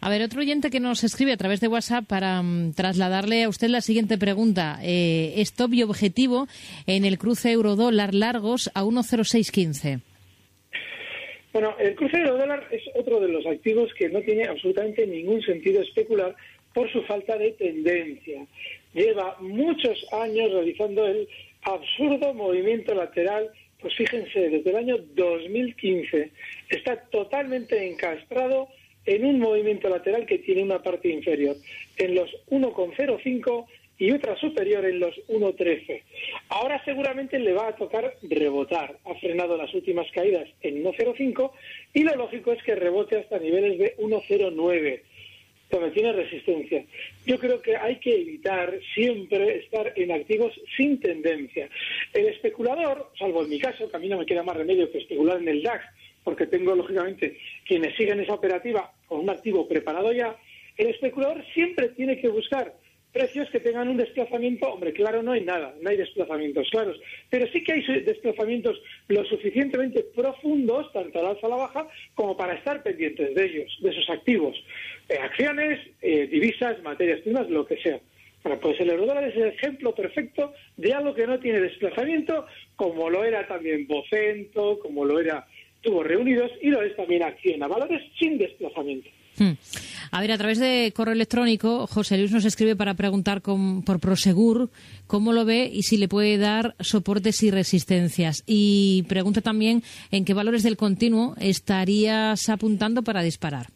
A 0.00 0.08
ver, 0.08 0.22
otro 0.22 0.40
oyente 0.40 0.70
que 0.70 0.78
nos 0.78 1.02
escribe 1.02 1.32
a 1.32 1.36
través 1.36 1.60
de 1.60 1.66
WhatsApp 1.66 2.06
para 2.06 2.40
mm, 2.42 2.74
trasladarle 2.74 3.42
a 3.42 3.48
usted 3.48 3.68
la 3.68 3.80
siguiente 3.80 4.18
pregunta. 4.18 4.78
Eh, 4.82 5.34
stop 5.38 5.74
y 5.74 5.82
objetivo 5.82 6.46
en 6.86 7.04
el 7.04 7.18
cruce 7.18 7.50
euro-dólar 7.50 8.14
largos 8.14 8.70
a 8.74 8.84
1,0615. 8.84 10.00
Bueno, 11.52 11.74
el 11.78 11.96
cruce 11.96 12.18
euro-dólar 12.18 12.68
es 12.70 12.82
otro 12.94 13.18
de 13.18 13.28
los 13.28 13.44
activos 13.46 13.90
que 13.98 14.08
no 14.10 14.20
tiene 14.20 14.44
absolutamente 14.44 15.06
ningún 15.06 15.42
sentido 15.42 15.82
especular 15.82 16.36
por 16.72 16.92
su 16.92 17.02
falta 17.02 17.36
de 17.38 17.52
tendencia. 17.52 18.46
Lleva 18.92 19.36
muchos 19.40 20.06
años 20.12 20.52
realizando 20.52 21.06
el 21.06 21.26
absurdo 21.62 22.32
movimiento 22.34 22.94
lateral 22.94 23.50
pues 23.80 23.94
fíjense, 23.94 24.50
desde 24.50 24.70
el 24.70 24.76
año 24.76 24.98
2015 25.14 26.30
está 26.70 26.96
totalmente 27.10 27.86
encastrado 27.86 28.68
en 29.04 29.24
un 29.24 29.38
movimiento 29.38 29.88
lateral 29.88 30.26
que 30.26 30.38
tiene 30.38 30.62
una 30.62 30.82
parte 30.82 31.08
inferior 31.08 31.56
en 31.96 32.14
los 32.14 32.30
1,05 32.50 33.66
y 33.98 34.10
otra 34.12 34.36
superior 34.36 34.84
en 34.84 35.00
los 35.00 35.14
1,13. 35.28 36.02
Ahora 36.48 36.82
seguramente 36.84 37.38
le 37.38 37.52
va 37.52 37.68
a 37.68 37.76
tocar 37.76 38.16
rebotar. 38.22 38.98
Ha 39.04 39.14
frenado 39.14 39.56
las 39.56 39.72
últimas 39.74 40.06
caídas 40.12 40.48
en 40.60 40.84
1,05 40.84 41.50
y 41.94 42.02
lo 42.02 42.14
lógico 42.16 42.52
es 42.52 42.62
que 42.62 42.74
rebote 42.74 43.18
hasta 43.18 43.38
niveles 43.38 43.78
de 43.78 43.96
1,09 43.96 45.00
donde 45.70 45.90
tiene 45.90 46.12
resistencia. 46.12 46.84
Yo 47.26 47.38
creo 47.38 47.60
que 47.60 47.76
hay 47.76 47.96
que 47.96 48.14
evitar 48.14 48.72
siempre 48.94 49.58
estar 49.58 49.92
en 49.96 50.12
activos 50.12 50.52
sin 50.76 51.00
tendencia. 51.00 51.68
El 52.12 52.28
especulador, 52.28 53.10
salvo 53.18 53.42
en 53.42 53.50
mi 53.50 53.58
caso, 53.58 53.88
que 53.90 53.96
a 53.96 54.00
mí 54.00 54.08
no 54.08 54.18
me 54.18 54.26
queda 54.26 54.42
más 54.42 54.56
remedio 54.56 54.90
que 54.90 54.98
especular 54.98 55.38
en 55.38 55.48
el 55.48 55.62
DAX, 55.62 55.84
porque 56.22 56.46
tengo 56.46 56.74
lógicamente 56.74 57.38
quienes 57.66 57.96
siguen 57.96 58.20
esa 58.20 58.34
operativa 58.34 58.92
con 59.06 59.20
un 59.20 59.30
activo 59.30 59.68
preparado 59.68 60.12
ya, 60.12 60.36
el 60.76 60.88
especulador 60.88 61.44
siempre 61.54 61.88
tiene 61.90 62.20
que 62.20 62.28
buscar 62.28 62.74
precios 63.16 63.48
que 63.48 63.60
tengan 63.60 63.88
un 63.88 63.96
desplazamiento, 63.96 64.66
hombre, 64.66 64.92
claro, 64.92 65.22
no 65.22 65.32
hay 65.32 65.40
nada, 65.40 65.74
no 65.80 65.88
hay 65.88 65.96
desplazamientos 65.96 66.68
claros, 66.70 67.00
pero 67.30 67.46
sí 67.50 67.64
que 67.64 67.72
hay 67.72 68.02
desplazamientos 68.02 68.78
lo 69.08 69.24
suficientemente 69.24 70.04
profundos, 70.14 70.92
tanto 70.92 71.20
al 71.20 71.26
alza 71.28 71.46
a 71.46 71.50
la 71.50 71.56
baja, 71.56 71.88
como 72.14 72.36
para 72.36 72.52
estar 72.52 72.82
pendientes 72.82 73.34
de 73.34 73.44
ellos, 73.44 73.74
de 73.80 73.90
esos 73.90 74.10
activos, 74.10 74.54
eh, 75.08 75.16
acciones, 75.18 75.80
eh, 76.02 76.26
divisas, 76.26 76.82
materias 76.82 77.20
primas, 77.20 77.48
lo 77.48 77.64
que 77.64 77.78
sea. 77.78 77.98
Bueno, 78.42 78.60
pues 78.60 78.78
el 78.80 78.90
eurodólar 78.90 79.24
es 79.24 79.36
el 79.36 79.48
ejemplo 79.48 79.94
perfecto 79.94 80.52
de 80.76 80.92
algo 80.92 81.14
que 81.14 81.26
no 81.26 81.40
tiene 81.40 81.60
desplazamiento, 81.60 82.46
como 82.76 83.08
lo 83.08 83.24
era 83.24 83.48
también 83.48 83.86
Vocento, 83.86 84.78
como 84.78 85.06
lo 85.06 85.18
era 85.18 85.46
Tubos 85.80 86.06
Reunidos 86.06 86.50
y 86.60 86.68
lo 86.68 86.82
es 86.82 86.94
también 86.96 87.22
Acciona, 87.22 87.66
valores 87.66 88.02
sin 88.18 88.36
desplazamiento. 88.36 89.08
Hmm. 89.38 89.52
A 90.10 90.20
ver, 90.20 90.32
a 90.32 90.38
través 90.38 90.58
de 90.58 90.92
correo 90.94 91.14
electrónico, 91.14 91.86
José 91.86 92.16
Luis 92.16 92.32
nos 92.32 92.44
escribe 92.44 92.76
para 92.76 92.94
preguntar 92.94 93.42
por 93.42 94.00
Prosegur 94.00 94.70
cómo 95.06 95.32
lo 95.32 95.44
ve 95.44 95.70
y 95.72 95.82
si 95.82 95.98
le 95.98 96.08
puede 96.08 96.38
dar 96.38 96.74
soportes 96.80 97.42
y 97.42 97.50
resistencias. 97.50 98.42
Y 98.46 99.04
pregunta 99.08 99.40
también 99.40 99.82
en 100.10 100.24
qué 100.24 100.34
valores 100.34 100.62
del 100.62 100.76
continuo 100.76 101.34
estarías 101.38 102.48
apuntando 102.48 103.02
para 103.02 103.22
disparar. 103.22 103.66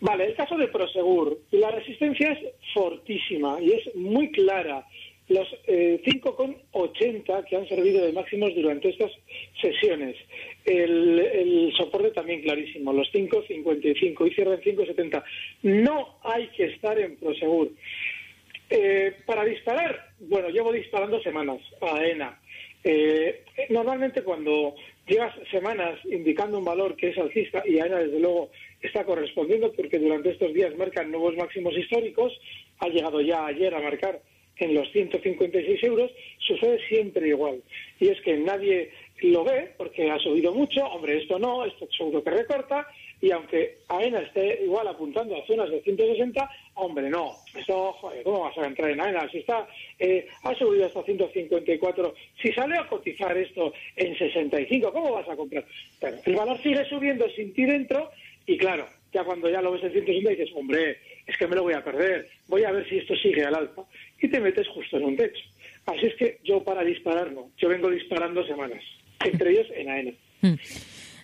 Vale, 0.00 0.26
el 0.26 0.34
caso 0.34 0.56
de 0.56 0.68
Prosegur, 0.68 1.38
la 1.52 1.70
resistencia 1.70 2.32
es 2.32 2.38
fortísima 2.74 3.58
y 3.60 3.72
es 3.72 3.94
muy 3.96 4.30
clara. 4.30 4.84
Los 5.28 5.48
eh, 5.66 6.00
5,80 6.04 7.44
que 7.46 7.56
han 7.56 7.68
servido 7.68 8.04
de 8.04 8.12
máximos 8.12 8.54
durante 8.54 8.90
estas 8.90 9.10
sesiones. 9.60 10.16
El, 10.64 11.72
soporte 11.76 12.10
también 12.12 12.42
clarísimo, 12.42 12.92
los 12.92 13.08
5,55 13.12 14.30
y 14.30 14.34
cierra 14.34 14.54
en 14.54 14.60
5,70. 14.60 15.24
No 15.62 16.18
hay 16.22 16.46
que 16.48 16.66
estar 16.66 16.98
en 16.98 17.16
Prosegur. 17.16 17.72
Eh, 18.70 19.14
para 19.26 19.44
disparar, 19.44 20.10
bueno, 20.20 20.48
llevo 20.48 20.72
disparando 20.72 21.20
semanas 21.22 21.58
a 21.80 22.04
ENA. 22.04 22.40
Eh, 22.84 23.42
normalmente 23.70 24.22
cuando 24.22 24.76
llevas 25.08 25.34
semanas 25.50 25.98
indicando 26.04 26.58
un 26.58 26.64
valor 26.64 26.94
que 26.94 27.08
es 27.08 27.18
alcista 27.18 27.62
y 27.66 27.80
AENA 27.80 27.98
desde 27.98 28.20
luego 28.20 28.50
está 28.80 29.04
correspondiendo 29.04 29.72
porque 29.72 29.98
durante 29.98 30.30
estos 30.30 30.52
días 30.54 30.76
marcan 30.76 31.10
nuevos 31.10 31.36
máximos 31.36 31.76
históricos, 31.76 32.32
ha 32.78 32.88
llegado 32.88 33.20
ya 33.20 33.46
ayer 33.46 33.74
a 33.74 33.80
marcar 33.80 34.20
en 34.58 34.74
los 34.74 34.90
156 34.92 35.82
euros, 35.84 36.10
sucede 36.38 36.78
siempre 36.88 37.28
igual. 37.28 37.62
Y 38.00 38.08
es 38.08 38.20
que 38.22 38.36
nadie 38.36 38.90
lo 39.22 39.44
ve 39.44 39.72
porque 39.76 40.10
ha 40.10 40.18
subido 40.18 40.52
mucho, 40.52 40.84
hombre, 40.86 41.18
esto 41.18 41.38
no, 41.38 41.64
esto 41.64 41.88
seguro 41.96 42.22
que 42.22 42.30
recorta, 42.30 42.86
y 43.20 43.30
aunque 43.30 43.78
AENA 43.88 44.20
esté 44.20 44.62
igual 44.62 44.86
apuntando 44.88 45.36
a 45.36 45.46
zonas 45.46 45.70
de 45.70 45.80
160, 45.82 46.50
hombre, 46.74 47.08
no, 47.08 47.32
esto, 47.54 47.92
joder, 47.94 48.22
¿cómo 48.22 48.40
vas 48.40 48.58
a 48.58 48.66
entrar 48.66 48.90
en 48.90 49.00
AENA? 49.00 49.28
Si 49.30 49.38
está, 49.38 49.66
eh, 49.98 50.26
ha 50.42 50.54
subido 50.54 50.86
hasta 50.86 51.02
154, 51.02 52.14
si 52.42 52.52
sale 52.52 52.76
a 52.76 52.86
cotizar 52.86 53.36
esto 53.36 53.72
en 53.96 54.16
65, 54.16 54.92
¿cómo 54.92 55.12
vas 55.12 55.28
a 55.28 55.36
comprar? 55.36 55.64
el 56.02 56.34
valor 56.34 56.60
sigue 56.62 56.84
subiendo 56.84 57.28
sin 57.30 57.54
ti 57.54 57.64
dentro, 57.64 58.10
y 58.46 58.58
claro, 58.58 58.86
ya 59.16 59.24
cuando 59.24 59.48
ya 59.48 59.62
lo 59.62 59.72
ves 59.72 59.82
en 59.82 59.92
160 59.92 60.30
dices, 60.30 60.50
hombre, 60.54 60.98
es 61.26 61.36
que 61.38 61.46
me 61.46 61.56
lo 61.56 61.62
voy 61.62 61.72
a 61.72 61.82
perder, 61.82 62.28
voy 62.48 62.64
a 62.64 62.70
ver 62.70 62.86
si 62.86 62.98
esto 62.98 63.14
sigue 63.16 63.44
al 63.44 63.54
alza, 63.54 63.82
y 64.20 64.28
te 64.28 64.40
metes 64.40 64.68
justo 64.68 64.98
en 64.98 65.04
un 65.04 65.16
techo. 65.16 65.42
Así 65.86 66.06
es 66.06 66.14
que 66.16 66.38
yo 66.44 66.62
para 66.62 66.84
disparar 66.84 67.32
no, 67.32 67.50
yo 67.56 67.68
vengo 67.70 67.88
disparando 67.88 68.46
semanas, 68.46 68.82
entre 69.24 69.52
ellos 69.52 69.66
en 69.74 69.88
AENA. 69.88 70.12
Hmm. 70.42 70.54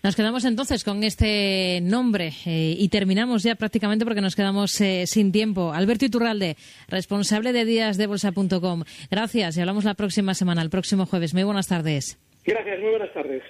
Nos 0.03 0.17
quedamos 0.17 0.45
entonces 0.47 0.83
con 0.83 1.05
este 1.05 1.81
nombre 1.83 2.33
eh, 2.47 2.75
y 2.77 2.89
terminamos 2.89 3.43
ya 3.43 3.55
prácticamente 3.57 4.05
porque 4.05 4.23
nos 4.23 4.35
quedamos 4.35 4.81
eh, 4.81 5.05
sin 5.07 5.31
tiempo. 5.31 5.73
Alberto 5.73 6.07
Iturralde, 6.07 6.57
responsable 6.89 7.53
de 7.53 7.67
díasdebolsa.com. 7.67 8.85
Gracias 9.11 9.57
y 9.57 9.61
hablamos 9.61 9.85
la 9.85 9.95
próxima 9.95 10.35
semana, 10.35 10.63
el 10.63 10.71
próximo 10.71 11.07
jueves. 11.07 11.35
Muy 11.35 11.45
buenas 11.45 11.69
tardes. 11.69 12.19
Gracias, 12.45 12.81
muy 12.81 12.91
buenas 12.91 13.13
tardes. 13.13 13.43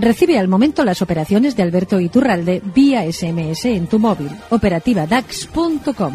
Recibe 0.00 0.38
al 0.38 0.48
momento 0.48 0.84
las 0.84 1.02
operaciones 1.02 1.56
de 1.56 1.62
Alberto 1.62 2.00
Iturralde 2.00 2.62
vía 2.74 3.10
SMS 3.10 3.66
en 3.66 3.86
tu 3.86 3.98
móvil. 3.98 4.30
Operativa 4.50 5.06
DAX.com. 5.06 6.14